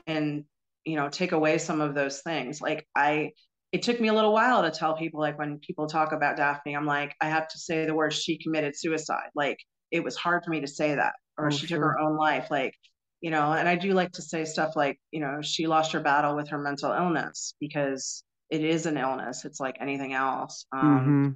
and 0.06 0.44
you 0.88 0.96
know 0.96 1.08
take 1.08 1.32
away 1.32 1.58
some 1.58 1.80
of 1.80 1.94
those 1.94 2.22
things 2.22 2.60
like 2.60 2.86
i 2.96 3.30
it 3.70 3.82
took 3.82 4.00
me 4.00 4.08
a 4.08 4.14
little 4.14 4.32
while 4.32 4.62
to 4.62 4.70
tell 4.70 4.96
people 4.96 5.20
like 5.20 5.38
when 5.38 5.58
people 5.58 5.86
talk 5.86 6.12
about 6.12 6.36
daffney 6.36 6.74
i'm 6.74 6.86
like 6.86 7.14
i 7.20 7.28
have 7.28 7.46
to 7.46 7.58
say 7.58 7.84
the 7.84 7.94
word 7.94 8.12
she 8.12 8.38
committed 8.38 8.74
suicide 8.74 9.28
like 9.34 9.58
it 9.90 10.02
was 10.02 10.16
hard 10.16 10.42
for 10.42 10.50
me 10.50 10.60
to 10.60 10.66
say 10.66 10.94
that 10.94 11.12
or 11.36 11.48
oh, 11.48 11.50
she 11.50 11.66
sure. 11.66 11.78
took 11.78 11.84
her 11.84 11.98
own 11.98 12.16
life 12.16 12.50
like 12.50 12.74
you 13.20 13.30
know 13.30 13.52
and 13.52 13.68
i 13.68 13.74
do 13.74 13.92
like 13.92 14.12
to 14.12 14.22
say 14.22 14.44
stuff 14.44 14.76
like 14.76 14.98
you 15.10 15.20
know 15.20 15.40
she 15.42 15.66
lost 15.66 15.92
her 15.92 16.00
battle 16.00 16.36
with 16.36 16.48
her 16.48 16.58
mental 16.58 16.92
illness 16.92 17.54
because 17.60 18.22
it 18.50 18.62
is 18.62 18.86
an 18.86 18.96
illness 18.96 19.44
it's 19.44 19.60
like 19.60 19.76
anything 19.80 20.14
else 20.14 20.66
um, 20.72 20.82
mm-hmm. 20.82 21.28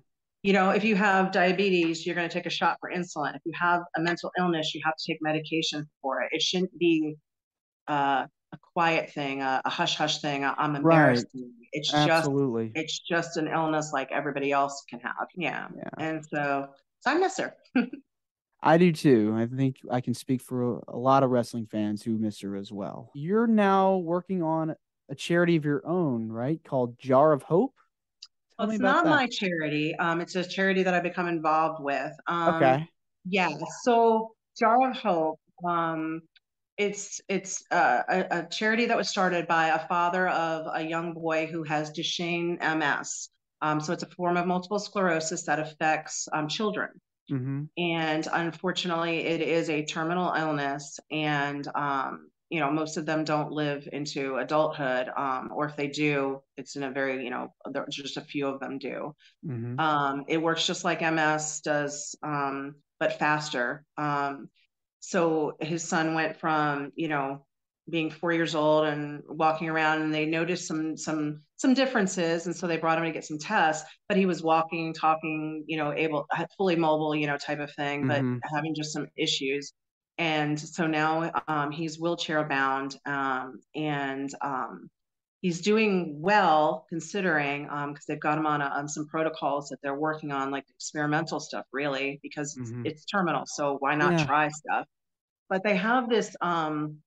you 0.43 0.53
know 0.53 0.71
if 0.71 0.85
you 0.85 0.95
have 0.95 1.33
diabetes 1.33 2.07
you're 2.07 2.15
going 2.15 2.29
to 2.29 2.33
take 2.33 2.47
a 2.47 2.51
shot 2.51 2.77
for 2.81 2.91
insulin 2.91 3.35
if 3.35 3.43
you 3.45 3.53
have 3.59 3.83
a 3.97 4.01
mental 4.01 4.31
illness 4.39 4.75
you 4.75 4.81
have 4.85 4.95
to 4.97 5.13
take 5.13 5.19
medication 5.21 5.89
for 6.01 6.23
it 6.23 6.29
it 6.33 6.43
shouldn't 6.43 6.77
be 6.79 7.17
uh, 7.89 8.25
a 8.53 8.59
quiet 8.73 9.11
thing, 9.11 9.43
a, 9.43 9.61
a 9.65 9.71
hush 9.71 9.97
hush 9.97 10.21
thing. 10.21 10.45
I'm 10.45 10.77
embarrassed. 10.77 11.27
Right. 11.35 11.45
It's 11.73 11.93
Absolutely. 11.93 12.67
just 12.67 12.77
it's 12.77 12.99
just 13.01 13.37
an 13.37 13.49
illness 13.49 13.91
like 13.93 14.11
everybody 14.13 14.53
else 14.53 14.85
can 14.89 15.01
have. 15.01 15.29
Yeah. 15.35 15.69
yeah. 15.75 15.89
And 15.99 16.25
so 16.25 16.69
so 17.01 17.11
I 17.11 17.15
miss 17.15 17.39
her. 17.39 17.55
I 18.63 18.79
do 18.79 18.93
too. 18.93 19.35
I 19.37 19.47
think 19.47 19.79
I 19.91 20.01
can 20.01 20.15
speak 20.15 20.41
for 20.41 20.77
a, 20.77 20.81
a, 20.89 20.97
lot 20.97 21.25
of 21.25 21.31
wrestling 21.31 21.67
fans 21.67 22.03
who 22.03 22.17
miss 22.17 22.41
her 22.43 22.55
as 22.55 22.71
well. 22.71 23.11
You're 23.15 23.49
now 23.49 23.97
working 23.97 24.43
on 24.43 24.77
a 25.11 25.15
charity 25.15 25.57
of 25.57 25.65
your 25.65 25.85
own, 25.85 26.31
right? 26.31 26.63
Called 26.63 26.97
Jar 26.99 27.33
of 27.33 27.43
Hope. 27.43 27.75
Well, 28.59 28.71
it's 28.71 28.79
not 28.79 29.05
that. 29.05 29.11
my 29.11 29.27
charity. 29.27 29.95
Um, 29.97 30.21
it's 30.21 30.37
a 30.37 30.45
charity 30.45 30.85
that 30.85 30.95
I 30.95 31.01
become 31.01 31.27
involved 31.27 31.83
with. 31.83 32.13
Um, 32.29 32.55
okay. 32.55 32.89
Yeah. 33.25 33.51
So 33.83 34.33
Jar 34.59 34.91
of 34.91 34.97
Hope. 34.97 35.41
Um, 35.67 36.23
it's 36.79 37.21
it's 37.29 37.65
uh, 37.71 38.03
a, 38.09 38.27
a, 38.31 38.49
charity 38.49 38.87
that 38.87 38.97
was 38.97 39.09
started 39.09 39.47
by 39.47 39.69
a 39.69 39.87
father 39.89 40.29
of 40.29 40.67
a 40.73 40.83
young 40.83 41.13
boy 41.13 41.47
who 41.47 41.63
has 41.65 41.91
Duchenne 41.91 42.59
MS. 42.61 43.29
Um, 43.61 43.81
so 43.81 43.93
it's 43.93 44.03
a 44.03 44.09
form 44.11 44.37
of 44.37 44.47
multiple 44.47 44.79
sclerosis 44.79 45.45
that 45.45 45.59
affects 45.59 46.29
um, 46.33 46.49
children. 46.49 46.89
Mm-hmm. 47.33 47.63
And 47.79 48.29
unfortunately, 48.31 49.21
it 49.21 49.41
is 49.41 49.71
a 49.71 49.85
terminal 49.85 50.35
illness, 50.35 51.01
and 51.11 51.67
um, 51.75 52.29
you 52.51 52.61
know 52.61 52.71
most 52.71 52.99
of 52.99 53.07
them 53.07 53.25
don't 53.25 53.51
live 53.51 53.89
into 53.91 54.37
adulthood, 54.37 55.09
um, 55.17 55.51
or 55.55 55.65
if 55.65 55.75
they 55.75 55.89
do, 55.89 56.43
it's 56.59 56.77
in 56.77 56.83
a 56.83 56.91
very 56.91 57.25
you 57.25 57.31
know 57.31 57.55
just 57.91 58.19
a 58.19 58.21
few 58.21 58.47
of 58.47 58.61
them 58.61 58.79
do. 58.79 59.15
Mm-hmm. 59.47 59.81
Um, 59.81 60.25
it 60.29 60.43
works 60.43 60.67
just 60.67 60.85
like 60.85 61.01
MS 61.01 61.63
does, 61.65 62.15
um, 62.23 62.75
but 63.01 63.19
faster. 63.19 63.85
Um, 63.97 64.51
so 65.01 65.57
his 65.59 65.83
son 65.83 66.15
went 66.15 66.39
from 66.39 66.93
you 66.97 67.09
know 67.09 67.47
being 67.91 68.11
four 68.11 68.33
years 68.33 68.55
old 68.55 68.87
and 68.87 69.23
walking 69.29 69.69
around 69.69 70.03
and 70.03 70.15
they 70.15 70.25
noticed 70.25 70.67
some 70.69 70.97
some 70.97 71.43
some 71.57 71.75
differences 71.75 72.47
and 72.47 72.55
so 72.55 72.67
they 72.67 72.77
brought 72.77 72.99
him 72.99 73.05
to 73.05 73.11
get 73.11 73.25
some 73.25 73.39
tests 73.39 73.89
but 74.09 74.17
he 74.17 74.25
was 74.25 74.43
walking 74.43 74.95
talking 74.95 75.65
you 75.67 75.77
know 75.77 75.93
able 75.93 76.27
fully 76.57 76.77
mobile 76.77 77.15
you 77.15 77.27
know 77.27 77.37
type 77.37 77.59
of 77.59 77.73
thing 77.75 78.07
but 78.07 78.21
mm-hmm. 78.21 78.39
having 78.55 78.75
just 78.75 78.93
some 78.93 79.07
issues 79.17 79.73
and 80.19 80.59
so 80.59 80.87
now 80.87 81.33
um, 81.49 81.71
he's 81.71 81.99
wheelchair 81.99 82.45
bound 82.45 82.97
um, 83.07 83.61
and 83.75 84.31
um, 84.43 84.89
he's 85.41 85.61
doing 85.61 86.21
well 86.21 86.87
considering 86.89 87.65
because 87.65 87.85
um, 87.85 87.97
they've 88.07 88.21
got 88.21 88.39
him 88.39 88.47
on, 88.47 88.61
a, 88.61 88.67
on 88.67 88.89
some 88.89 89.09
protocols 89.09 89.69
that 89.69 89.79
they're 89.83 89.99
working 89.99 90.31
on 90.31 90.51
like 90.53 90.65
experimental 90.71 91.41
stuff 91.41 91.65
really 91.73 92.21
because 92.23 92.57
mm-hmm. 92.57 92.87
it's, 92.87 93.01
it's, 93.01 93.05
terminal 93.07 93.43
so 93.47 93.77
why 93.81 93.97
not 93.97 94.13
yeah. 94.13 94.25
try 94.25 94.49
stuff 94.49 94.87
but 95.49 95.65
they 95.65 95.77
have 95.77 96.09
this 96.09 96.37
um, 96.41 96.99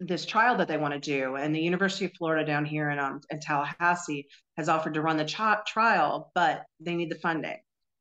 this 0.00 0.26
trial 0.26 0.56
that 0.56 0.68
they 0.68 0.76
want 0.76 0.92
to 0.94 1.00
do 1.00 1.36
and 1.36 1.54
the 1.54 1.60
university 1.60 2.04
of 2.04 2.12
florida 2.12 2.44
down 2.44 2.64
here 2.64 2.90
in, 2.90 2.98
um, 2.98 3.20
in 3.30 3.38
tallahassee 3.40 4.26
has 4.56 4.68
offered 4.68 4.94
to 4.94 5.02
run 5.02 5.16
the 5.16 5.24
ch- 5.24 5.66
trial 5.66 6.30
but 6.34 6.64
they 6.80 6.94
need 6.94 7.10
the 7.10 7.18
funding 7.18 7.58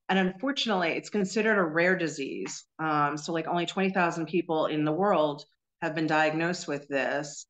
and 0.10 0.20
unfortunately 0.20 0.90
it's 0.90 1.10
considered 1.10 1.58
a 1.58 1.64
rare 1.64 1.96
disease 1.96 2.66
um, 2.80 3.18
so 3.18 3.32
like 3.32 3.48
only 3.48 3.66
20000 3.66 4.26
people 4.26 4.66
in 4.66 4.86
the 4.86 4.92
world 4.92 5.46
have 5.82 5.96
been 5.96 6.08
diagnosed 6.08 6.68
with 6.68 6.88
this 6.88 7.46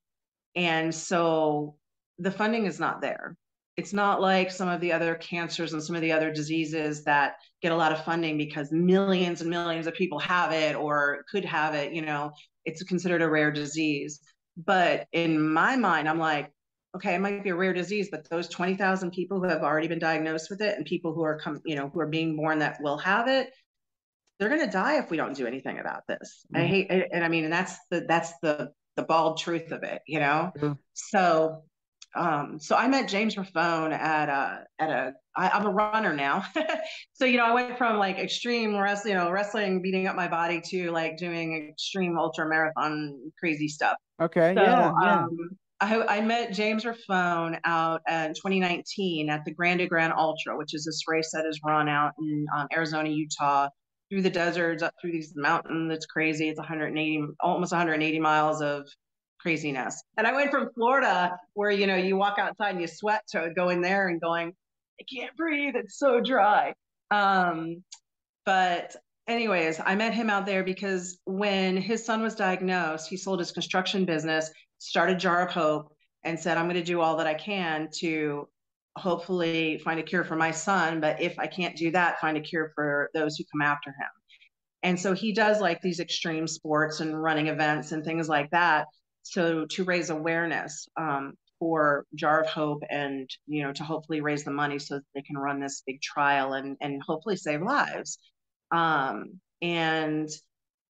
and 0.55 0.93
so 0.93 1.75
the 2.19 2.31
funding 2.31 2.65
is 2.65 2.79
not 2.79 3.01
there. 3.01 3.35
It's 3.75 3.93
not 3.93 4.21
like 4.21 4.51
some 4.51 4.69
of 4.69 4.81
the 4.81 4.91
other 4.91 5.15
cancers 5.15 5.73
and 5.73 5.83
some 5.83 5.95
of 5.95 6.01
the 6.01 6.11
other 6.11 6.31
diseases 6.31 7.03
that 7.05 7.35
get 7.61 7.71
a 7.71 7.75
lot 7.75 7.91
of 7.91 8.03
funding 8.05 8.37
because 8.37 8.71
millions 8.71 9.41
and 9.41 9.49
millions 9.49 9.87
of 9.87 9.95
people 9.95 10.19
have 10.19 10.51
it 10.51 10.75
or 10.75 11.23
could 11.31 11.43
have 11.45 11.73
it. 11.73 11.91
You 11.91 12.03
know, 12.03 12.31
it's 12.65 12.83
considered 12.83 13.21
a 13.21 13.29
rare 13.29 13.51
disease. 13.51 14.19
But 14.57 15.07
in 15.11 15.41
my 15.41 15.75
mind, 15.75 16.07
I'm 16.07 16.19
like, 16.19 16.51
okay, 16.95 17.15
it 17.15 17.19
might 17.19 17.43
be 17.43 17.49
a 17.49 17.55
rare 17.55 17.73
disease, 17.73 18.09
but 18.11 18.29
those 18.29 18.47
20,000 18.47 19.09
people 19.09 19.39
who 19.39 19.49
have 19.49 19.63
already 19.63 19.87
been 19.87 19.97
diagnosed 19.97 20.51
with 20.51 20.61
it 20.61 20.77
and 20.77 20.85
people 20.85 21.13
who 21.13 21.23
are 21.23 21.39
come, 21.39 21.59
you 21.65 21.75
know, 21.75 21.89
who 21.89 21.99
are 21.99 22.07
being 22.07 22.35
born 22.35 22.59
that 22.59 22.77
will 22.81 22.99
have 22.99 23.27
it, 23.27 23.51
they're 24.39 24.49
going 24.49 24.65
to 24.65 24.71
die 24.71 24.99
if 24.99 25.09
we 25.09 25.17
don't 25.17 25.35
do 25.35 25.47
anything 25.47 25.79
about 25.79 26.01
this. 26.07 26.45
Mm-hmm. 26.53 26.63
I 26.63 26.67
hate, 26.67 26.91
and 27.11 27.23
I 27.23 27.27
mean, 27.29 27.45
and 27.45 27.53
that's 27.53 27.77
the, 27.89 28.05
that's 28.07 28.33
the 28.43 28.71
the 28.95 29.03
bald 29.03 29.39
truth 29.39 29.71
of 29.71 29.83
it, 29.83 30.01
you 30.07 30.19
know? 30.19 30.51
Mm-hmm. 30.57 30.73
So, 30.93 31.63
um, 32.15 32.59
so 32.59 32.75
I 32.75 32.87
met 32.87 33.07
James 33.07 33.35
Raffone 33.35 33.91
at 33.91 34.29
a, 34.29 34.65
at 34.79 34.89
a, 34.89 35.13
I, 35.35 35.49
I'm 35.49 35.65
a 35.65 35.71
runner 35.71 36.13
now. 36.13 36.45
so, 37.13 37.25
you 37.25 37.37
know, 37.37 37.45
I 37.45 37.53
went 37.53 37.77
from 37.77 37.97
like 37.97 38.19
extreme 38.19 38.77
wrestling, 38.77 39.13
you 39.13 39.19
know, 39.19 39.31
wrestling, 39.31 39.81
beating 39.81 40.07
up 40.07 40.15
my 40.15 40.27
body 40.27 40.61
to 40.69 40.91
like 40.91 41.17
doing 41.17 41.69
extreme 41.71 42.17
ultra 42.17 42.47
marathon 42.47 43.19
crazy 43.39 43.67
stuff. 43.67 43.97
Okay. 44.21 44.53
So, 44.55 44.61
yeah, 44.61 44.91
yeah. 45.01 45.23
Um, 45.23 45.37
I, 45.79 46.17
I, 46.17 46.21
met 46.21 46.53
James 46.53 46.85
Raffone 46.85 47.59
out 47.65 48.01
in 48.07 48.33
2019 48.35 49.29
at 49.29 49.43
the 49.43 49.51
Grand 49.51 49.79
to 49.79 49.87
Grand 49.87 50.13
Ultra, 50.13 50.57
which 50.57 50.73
is 50.73 50.85
this 50.85 51.01
race 51.07 51.31
that 51.33 51.45
is 51.45 51.59
run 51.65 51.89
out 51.89 52.13
in 52.19 52.45
um, 52.55 52.67
Arizona, 52.71 53.09
Utah, 53.09 53.67
through 54.09 54.21
the 54.21 54.29
deserts, 54.29 54.83
up 54.83 54.93
through 55.01 55.11
these 55.11 55.33
mountains. 55.35 55.91
It's 55.91 56.05
crazy. 56.05 56.47
It's 56.47 56.59
180, 56.59 57.25
almost 57.41 57.71
180 57.71 58.19
miles 58.19 58.61
of 58.61 58.87
craziness. 59.43 60.01
And 60.17 60.25
I 60.25 60.33
went 60.33 60.49
from 60.49 60.69
Florida, 60.73 61.37
where 61.53 61.69
you 61.69 61.85
know 61.85 61.95
you 61.95 62.17
walk 62.17 62.39
outside 62.39 62.71
and 62.71 62.81
you 62.81 62.87
sweat, 62.87 63.21
to 63.29 63.51
going 63.55 63.81
there 63.81 64.07
and 64.07 64.19
going, 64.19 64.53
I 64.99 65.03
can't 65.13 65.35
breathe. 65.35 65.75
It's 65.75 65.99
so 65.99 66.19
dry. 66.19 66.73
Um, 67.11 67.83
but 68.45 68.95
anyways, 69.27 69.79
I 69.85 69.95
met 69.95 70.13
him 70.13 70.29
out 70.29 70.45
there 70.45 70.63
because 70.63 71.19
when 71.25 71.77
his 71.77 72.05
son 72.05 72.21
was 72.21 72.35
diagnosed, 72.35 73.09
he 73.09 73.17
sold 73.17 73.39
his 73.39 73.51
construction 73.51 74.05
business, 74.05 74.49
started 74.79 75.19
Jar 75.19 75.45
of 75.45 75.53
Hope, 75.53 75.93
and 76.23 76.39
said, 76.39 76.57
I'm 76.57 76.65
going 76.65 76.75
to 76.75 76.83
do 76.83 77.01
all 77.01 77.17
that 77.17 77.27
I 77.27 77.33
can 77.33 77.89
to 77.99 78.47
hopefully 78.95 79.81
find 79.83 79.99
a 79.99 80.03
cure 80.03 80.23
for 80.23 80.35
my 80.35 80.51
son. 80.51 81.01
But 81.01 81.21
if 81.21 81.37
I 81.39 81.47
can't 81.47 81.75
do 81.75 81.91
that, 81.91 82.19
find 82.21 82.37
a 82.37 82.41
cure 82.41 82.71
for 82.75 83.09
those 83.13 83.35
who 83.35 83.43
come 83.51 83.61
after 83.61 83.89
him. 83.89 84.09
And 84.83 84.99
so 84.99 85.13
he 85.13 85.33
does 85.33 85.61
like 85.61 85.81
these 85.81 85.99
extreme 85.99 86.47
sports 86.47 86.99
and 86.99 87.21
running 87.21 87.47
events 87.47 87.93
and 87.93 88.03
things 88.03 88.27
like 88.27 88.51
that. 88.51 88.87
So 89.23 89.65
to 89.65 89.83
raise 89.83 90.09
awareness 90.09 90.87
um, 90.97 91.33
for 91.59 92.05
Jar 92.15 92.41
of 92.41 92.47
Hope 92.47 92.83
and, 92.89 93.29
you 93.47 93.63
know, 93.63 93.73
to 93.73 93.83
hopefully 93.83 94.21
raise 94.21 94.43
the 94.43 94.51
money 94.51 94.79
so 94.79 94.95
that 94.95 95.03
they 95.15 95.21
can 95.21 95.37
run 95.37 95.59
this 95.59 95.81
big 95.87 96.01
trial 96.01 96.53
and, 96.53 96.77
and 96.81 97.01
hopefully 97.01 97.37
save 97.37 97.61
lives. 97.61 98.19
Um, 98.71 99.39
and 99.61 100.29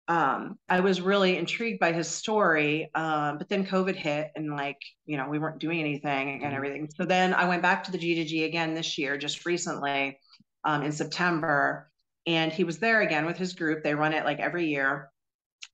um, 0.09 0.59
I 0.69 0.81
was 0.81 1.01
really 1.01 1.37
intrigued 1.37 1.79
by 1.79 1.93
his 1.93 2.09
story. 2.09 2.91
Um, 2.95 3.39
but 3.39 3.49
then 3.49 3.67
COVID 3.67 3.95
hit 3.95 4.31
and 4.35 4.51
like, 4.51 4.79
you 5.07 5.17
know, 5.17 5.29
we 5.29 5.39
weren't 5.39 5.61
doing 5.61 5.81
anything 5.81 6.31
and 6.31 6.43
mm-hmm. 6.43 6.55
everything. 6.55 6.89
So 6.97 7.05
then 7.05 7.35
I 7.35 7.45
went 7.47 7.63
back 7.63 7.85
to 7.85 7.93
the 7.93 7.99
G2G 7.99 8.47
again 8.47 8.75
this 8.75 8.99
year, 8.99 9.17
just 9.17 9.47
recently 9.47 10.19
um, 10.65 10.83
in 10.83 10.93
September. 10.93 11.91
And 12.27 12.53
he 12.53 12.65
was 12.65 12.79
there 12.79 13.03
again 13.03 13.27
with 13.27 13.37
his 13.37 13.53
group. 13.53 13.83
They 13.83 13.95
run 13.95 14.13
it 14.13 14.25
like 14.25 14.41
every 14.41 14.69
year. 14.69 15.12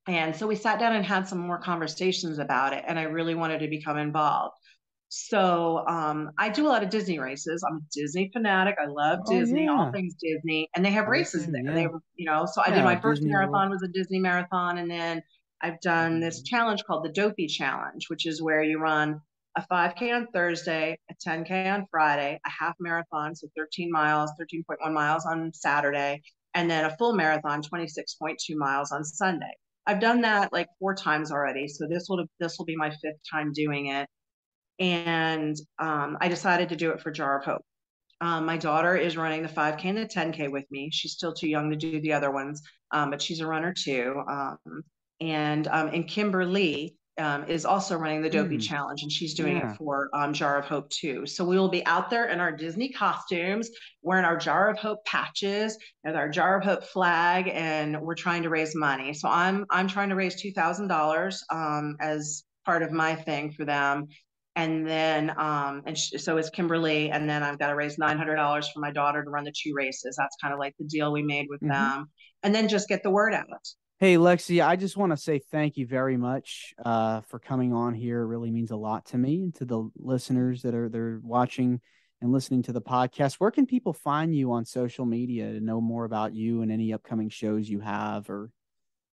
And 0.06 0.34
so 0.34 0.46
we 0.46 0.56
sat 0.56 0.78
down 0.78 0.94
and 0.94 1.04
had 1.04 1.28
some 1.28 1.38
more 1.38 1.58
conversations 1.58 2.38
about 2.38 2.72
it. 2.72 2.84
And 2.86 2.98
I 2.98 3.02
really 3.02 3.34
wanted 3.34 3.60
to 3.60 3.68
become 3.68 3.98
involved. 3.98 4.56
So 5.10 5.84
um, 5.88 6.30
I 6.38 6.50
do 6.50 6.66
a 6.66 6.68
lot 6.68 6.82
of 6.82 6.90
Disney 6.90 7.18
races. 7.18 7.64
I'm 7.66 7.76
a 7.78 7.80
Disney 7.92 8.30
fanatic. 8.32 8.76
I 8.82 8.86
love 8.86 9.20
oh, 9.26 9.30
Disney, 9.30 9.64
yeah. 9.64 9.72
all 9.72 9.90
things 9.90 10.14
Disney, 10.20 10.68
and 10.74 10.84
they 10.84 10.90
have 10.90 11.08
races 11.08 11.46
there. 11.46 11.62
Yeah. 11.64 11.72
They 11.72 11.82
have, 11.82 11.92
you 12.16 12.26
know, 12.26 12.44
so 12.44 12.62
I 12.64 12.70
did 12.70 12.84
my 12.84 13.00
first 13.00 13.20
Disney 13.20 13.32
marathon 13.32 13.70
World. 13.70 13.70
was 13.70 13.82
a 13.82 13.88
Disney 13.88 14.18
marathon, 14.18 14.78
and 14.78 14.90
then 14.90 15.22
I've 15.62 15.80
done 15.80 16.20
this 16.20 16.38
mm-hmm. 16.38 16.56
challenge 16.56 16.84
called 16.84 17.04
the 17.04 17.12
Dopey 17.12 17.46
Challenge, 17.46 18.04
which 18.08 18.26
is 18.26 18.42
where 18.42 18.62
you 18.62 18.78
run 18.78 19.20
a 19.56 19.64
5K 19.72 20.14
on 20.14 20.26
Thursday, 20.32 20.98
a 21.10 21.14
10K 21.28 21.72
on 21.72 21.86
Friday, 21.90 22.38
a 22.46 22.50
half 22.50 22.74
marathon, 22.78 23.34
so 23.34 23.48
13 23.56 23.90
miles, 23.90 24.30
13.1 24.40 24.92
miles 24.92 25.24
on 25.24 25.52
Saturday, 25.54 26.22
and 26.54 26.70
then 26.70 26.84
a 26.84 26.96
full 26.96 27.14
marathon, 27.14 27.62
26.2 27.62 28.36
miles 28.56 28.92
on 28.92 29.04
Sunday. 29.04 29.54
I've 29.88 30.00
done 30.00 30.20
that 30.20 30.52
like 30.52 30.68
four 30.78 30.94
times 30.94 31.32
already, 31.32 31.66
so 31.66 31.88
this 31.88 32.06
will 32.08 32.24
this 32.38 32.58
will 32.58 32.66
be 32.66 32.76
my 32.76 32.90
fifth 32.90 33.18
time 33.32 33.52
doing 33.52 33.88
it 33.88 34.08
and 34.78 35.56
um, 35.78 36.16
I 36.20 36.28
decided 36.28 36.68
to 36.68 36.76
do 36.76 36.90
it 36.90 37.00
for 37.00 37.10
Jar 37.10 37.38
of 37.38 37.44
Hope. 37.44 37.62
Um, 38.20 38.46
my 38.46 38.56
daughter 38.56 38.96
is 38.96 39.16
running 39.16 39.42
the 39.42 39.48
5K 39.48 39.84
and 39.84 39.98
the 39.98 40.06
10K 40.06 40.50
with 40.50 40.64
me. 40.70 40.90
She's 40.92 41.12
still 41.12 41.32
too 41.32 41.48
young 41.48 41.70
to 41.70 41.76
do 41.76 42.00
the 42.00 42.12
other 42.12 42.30
ones, 42.30 42.62
um, 42.92 43.10
but 43.10 43.22
she's 43.22 43.40
a 43.40 43.46
runner 43.46 43.72
too. 43.72 44.22
Um, 44.28 44.58
and 45.20 45.66
um, 45.68 45.88
and 45.88 46.06
Kimberly 46.06 46.96
um, 47.18 47.44
is 47.48 47.64
also 47.64 47.96
running 47.96 48.22
the 48.22 48.30
Dopey 48.30 48.58
mm. 48.58 48.62
Challenge, 48.62 49.02
and 49.02 49.10
she's 49.10 49.34
doing 49.34 49.56
yeah. 49.56 49.72
it 49.72 49.76
for 49.76 50.08
Jar 50.32 50.58
of 50.58 50.66
Hope 50.66 50.88
too. 50.90 51.26
So 51.26 51.44
we 51.44 51.58
will 51.58 51.68
be 51.68 51.84
out 51.86 52.10
there 52.10 52.26
in 52.26 52.40
our 52.40 52.52
Disney 52.52 52.90
costumes, 52.90 53.70
wearing 54.02 54.24
our 54.24 54.36
Jar 54.36 54.70
of 54.70 54.78
Hope 54.78 55.04
patches 55.04 55.76
with 56.04 56.16
our 56.16 56.28
Jar 56.28 56.58
of 56.58 56.64
Hope 56.64 56.84
flag, 56.84 57.50
and 57.52 58.00
we're 58.00 58.14
trying 58.14 58.42
to 58.44 58.50
raise 58.50 58.74
money. 58.74 59.12
So 59.14 59.28
I'm 59.28 59.66
I'm 59.70 59.88
trying 59.88 60.10
to 60.10 60.14
raise 60.14 60.40
two 60.40 60.52
thousand 60.52 60.88
dollars 60.88 61.44
as 62.00 62.44
part 62.64 62.82
of 62.82 62.92
my 62.92 63.14
thing 63.14 63.50
for 63.50 63.64
them 63.64 64.08
and 64.58 64.86
then 64.86 65.30
um 65.38 65.82
and 65.86 65.96
sh- 65.96 66.14
so 66.18 66.36
is 66.36 66.50
kimberly 66.50 67.10
and 67.10 67.30
then 67.30 67.42
i've 67.42 67.58
got 67.58 67.68
to 67.68 67.74
raise 67.74 67.96
$900 67.96 68.64
for 68.74 68.80
my 68.80 68.90
daughter 68.90 69.22
to 69.22 69.30
run 69.30 69.44
the 69.44 69.52
two 69.52 69.72
races 69.74 70.16
that's 70.18 70.36
kind 70.42 70.52
of 70.52 70.58
like 70.58 70.74
the 70.78 70.84
deal 70.84 71.12
we 71.12 71.22
made 71.22 71.46
with 71.48 71.60
mm-hmm. 71.60 71.70
them 71.70 72.10
and 72.42 72.54
then 72.54 72.68
just 72.68 72.88
get 72.88 73.02
the 73.02 73.10
word 73.10 73.32
out 73.32 73.46
hey 74.00 74.14
lexi 74.16 74.64
i 74.64 74.76
just 74.76 74.96
want 74.96 75.10
to 75.10 75.16
say 75.16 75.40
thank 75.50 75.76
you 75.76 75.84
very 75.84 76.16
much 76.16 76.72
uh, 76.84 77.20
for 77.22 77.40
coming 77.40 77.72
on 77.72 77.94
here 77.94 78.20
it 78.22 78.26
really 78.26 78.50
means 78.50 78.70
a 78.70 78.76
lot 78.76 79.04
to 79.04 79.18
me 79.18 79.42
and 79.42 79.54
to 79.54 79.64
the 79.64 79.90
listeners 79.96 80.62
that 80.62 80.74
are 80.74 80.88
they're 80.88 81.18
watching 81.22 81.80
and 82.20 82.32
listening 82.32 82.62
to 82.62 82.72
the 82.72 82.80
podcast 82.80 83.34
where 83.34 83.50
can 83.50 83.66
people 83.66 83.92
find 83.92 84.34
you 84.34 84.52
on 84.52 84.64
social 84.64 85.04
media 85.04 85.52
to 85.52 85.60
know 85.60 85.80
more 85.80 86.04
about 86.04 86.32
you 86.32 86.62
and 86.62 86.70
any 86.70 86.92
upcoming 86.92 87.28
shows 87.28 87.68
you 87.68 87.80
have 87.80 88.30
or 88.30 88.50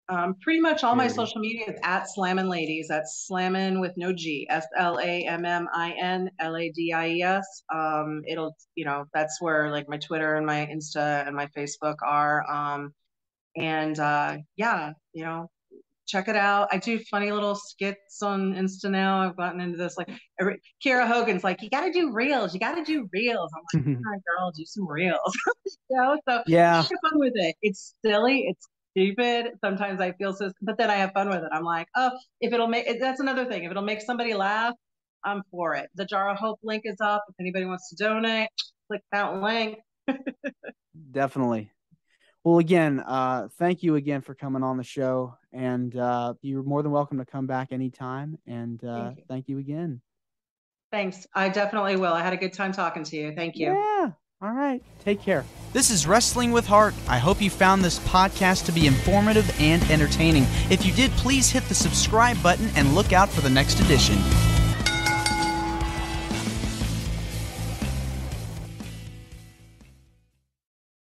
um, 0.08 0.34
pretty 0.42 0.60
much 0.60 0.82
all 0.84 0.96
my 0.96 1.06
social 1.06 1.40
media 1.40 1.64
is 1.68 1.78
at 1.84 2.10
Slammin' 2.10 2.48
Ladies. 2.48 2.88
That's 2.88 3.24
Slammin' 3.26 3.80
with 3.80 3.92
no 3.96 4.12
G. 4.12 4.46
S 4.50 4.66
L 4.76 4.98
A 4.98 5.22
M 5.24 5.46
M 5.46 5.68
I 5.72 5.92
N 5.92 6.28
L 6.38 6.56
A 6.56 6.70
D 6.70 6.92
I 6.92 7.08
E 7.08 7.22
S. 7.22 7.62
Um, 7.72 8.20
it'll, 8.26 8.54
you 8.74 8.84
know, 8.84 9.06
that's 9.14 9.40
where 9.40 9.70
like 9.70 9.88
my 9.88 9.96
Twitter 9.96 10.34
and 10.34 10.44
my 10.44 10.66
Insta 10.66 11.26
and 11.26 11.34
my 11.34 11.46
Facebook 11.56 11.94
are. 12.04 12.44
Um, 12.50 12.92
and 13.56 13.98
uh, 13.98 14.38
yeah, 14.56 14.92
you 15.12 15.24
know, 15.24 15.50
check 16.06 16.28
it 16.28 16.36
out. 16.36 16.68
I 16.70 16.78
do 16.78 16.98
funny 17.10 17.32
little 17.32 17.54
skits 17.54 18.22
on 18.22 18.54
Insta 18.54 18.90
now. 18.90 19.22
I've 19.22 19.36
gotten 19.36 19.60
into 19.60 19.78
this. 19.78 19.96
Like 19.96 20.10
every, 20.40 20.60
Hogan's 20.84 21.44
like, 21.44 21.62
you 21.62 21.70
got 21.70 21.86
to 21.86 21.92
do 21.92 22.12
reels. 22.12 22.52
You 22.54 22.60
got 22.60 22.74
to 22.74 22.84
do 22.84 23.08
reels. 23.12 23.50
I'm 23.56 23.80
like, 23.80 23.96
right, 24.06 24.20
girl, 24.26 24.52
do 24.54 24.64
some 24.66 24.86
reels. 24.86 25.32
you 25.66 25.96
know, 25.96 26.18
so 26.28 26.42
yeah, 26.46 26.76
have 26.76 26.86
fun 26.86 27.18
with 27.18 27.32
it. 27.36 27.56
It's 27.62 27.94
silly. 28.04 28.46
It's 28.48 28.68
stupid. 28.92 29.52
Sometimes 29.64 30.00
I 30.00 30.12
feel 30.12 30.32
so, 30.32 30.50
but 30.60 30.76
then 30.78 30.90
I 30.90 30.96
have 30.96 31.12
fun 31.12 31.28
with 31.28 31.38
it. 31.38 31.48
I'm 31.52 31.64
like, 31.64 31.88
oh, 31.96 32.10
if 32.40 32.52
it'll 32.52 32.68
make, 32.68 33.00
that's 33.00 33.20
another 33.20 33.46
thing. 33.46 33.64
If 33.64 33.70
it'll 33.70 33.82
make 33.82 34.02
somebody 34.02 34.34
laugh, 34.34 34.74
I'm 35.24 35.42
for 35.50 35.74
it. 35.74 35.88
The 35.94 36.04
Jar 36.04 36.30
of 36.30 36.36
Hope 36.36 36.58
link 36.62 36.82
is 36.84 37.00
up. 37.00 37.24
If 37.28 37.34
anybody 37.40 37.64
wants 37.64 37.88
to 37.90 37.96
donate, 37.96 38.48
click 38.88 39.02
that 39.12 39.40
link. 39.40 39.78
Definitely. 41.12 41.70
Well, 42.44 42.58
again, 42.58 43.00
uh, 43.00 43.48
thank 43.58 43.82
you 43.82 43.94
again 43.94 44.20
for 44.20 44.34
coming 44.34 44.64
on 44.64 44.76
the 44.76 44.82
show, 44.82 45.36
and 45.52 45.94
uh, 45.96 46.34
you're 46.42 46.64
more 46.64 46.82
than 46.82 46.90
welcome 46.90 47.18
to 47.18 47.24
come 47.24 47.46
back 47.46 47.68
anytime. 47.70 48.36
And 48.46 48.82
uh, 48.84 49.04
thank, 49.04 49.18
you. 49.18 49.24
thank 49.28 49.48
you 49.48 49.58
again. 49.58 50.00
Thanks. 50.90 51.26
I 51.34 51.48
definitely 51.48 51.96
will. 51.96 52.12
I 52.12 52.22
had 52.22 52.32
a 52.32 52.36
good 52.36 52.52
time 52.52 52.72
talking 52.72 53.04
to 53.04 53.16
you. 53.16 53.34
Thank 53.34 53.56
you. 53.56 53.66
Yeah. 53.66 54.10
All 54.42 54.52
right. 54.52 54.82
Take 55.04 55.22
care. 55.22 55.44
This 55.72 55.90
is 55.90 56.04
Wrestling 56.04 56.50
with 56.50 56.66
Heart. 56.66 56.94
I 57.08 57.18
hope 57.18 57.40
you 57.40 57.48
found 57.48 57.84
this 57.84 58.00
podcast 58.00 58.66
to 58.66 58.72
be 58.72 58.88
informative 58.88 59.48
and 59.60 59.80
entertaining. 59.84 60.46
If 60.68 60.84
you 60.84 60.92
did, 60.92 61.12
please 61.12 61.48
hit 61.48 61.62
the 61.64 61.74
subscribe 61.74 62.42
button 62.42 62.68
and 62.74 62.94
look 62.94 63.12
out 63.12 63.28
for 63.28 63.40
the 63.40 63.50
next 63.50 63.78
edition. 63.78 64.18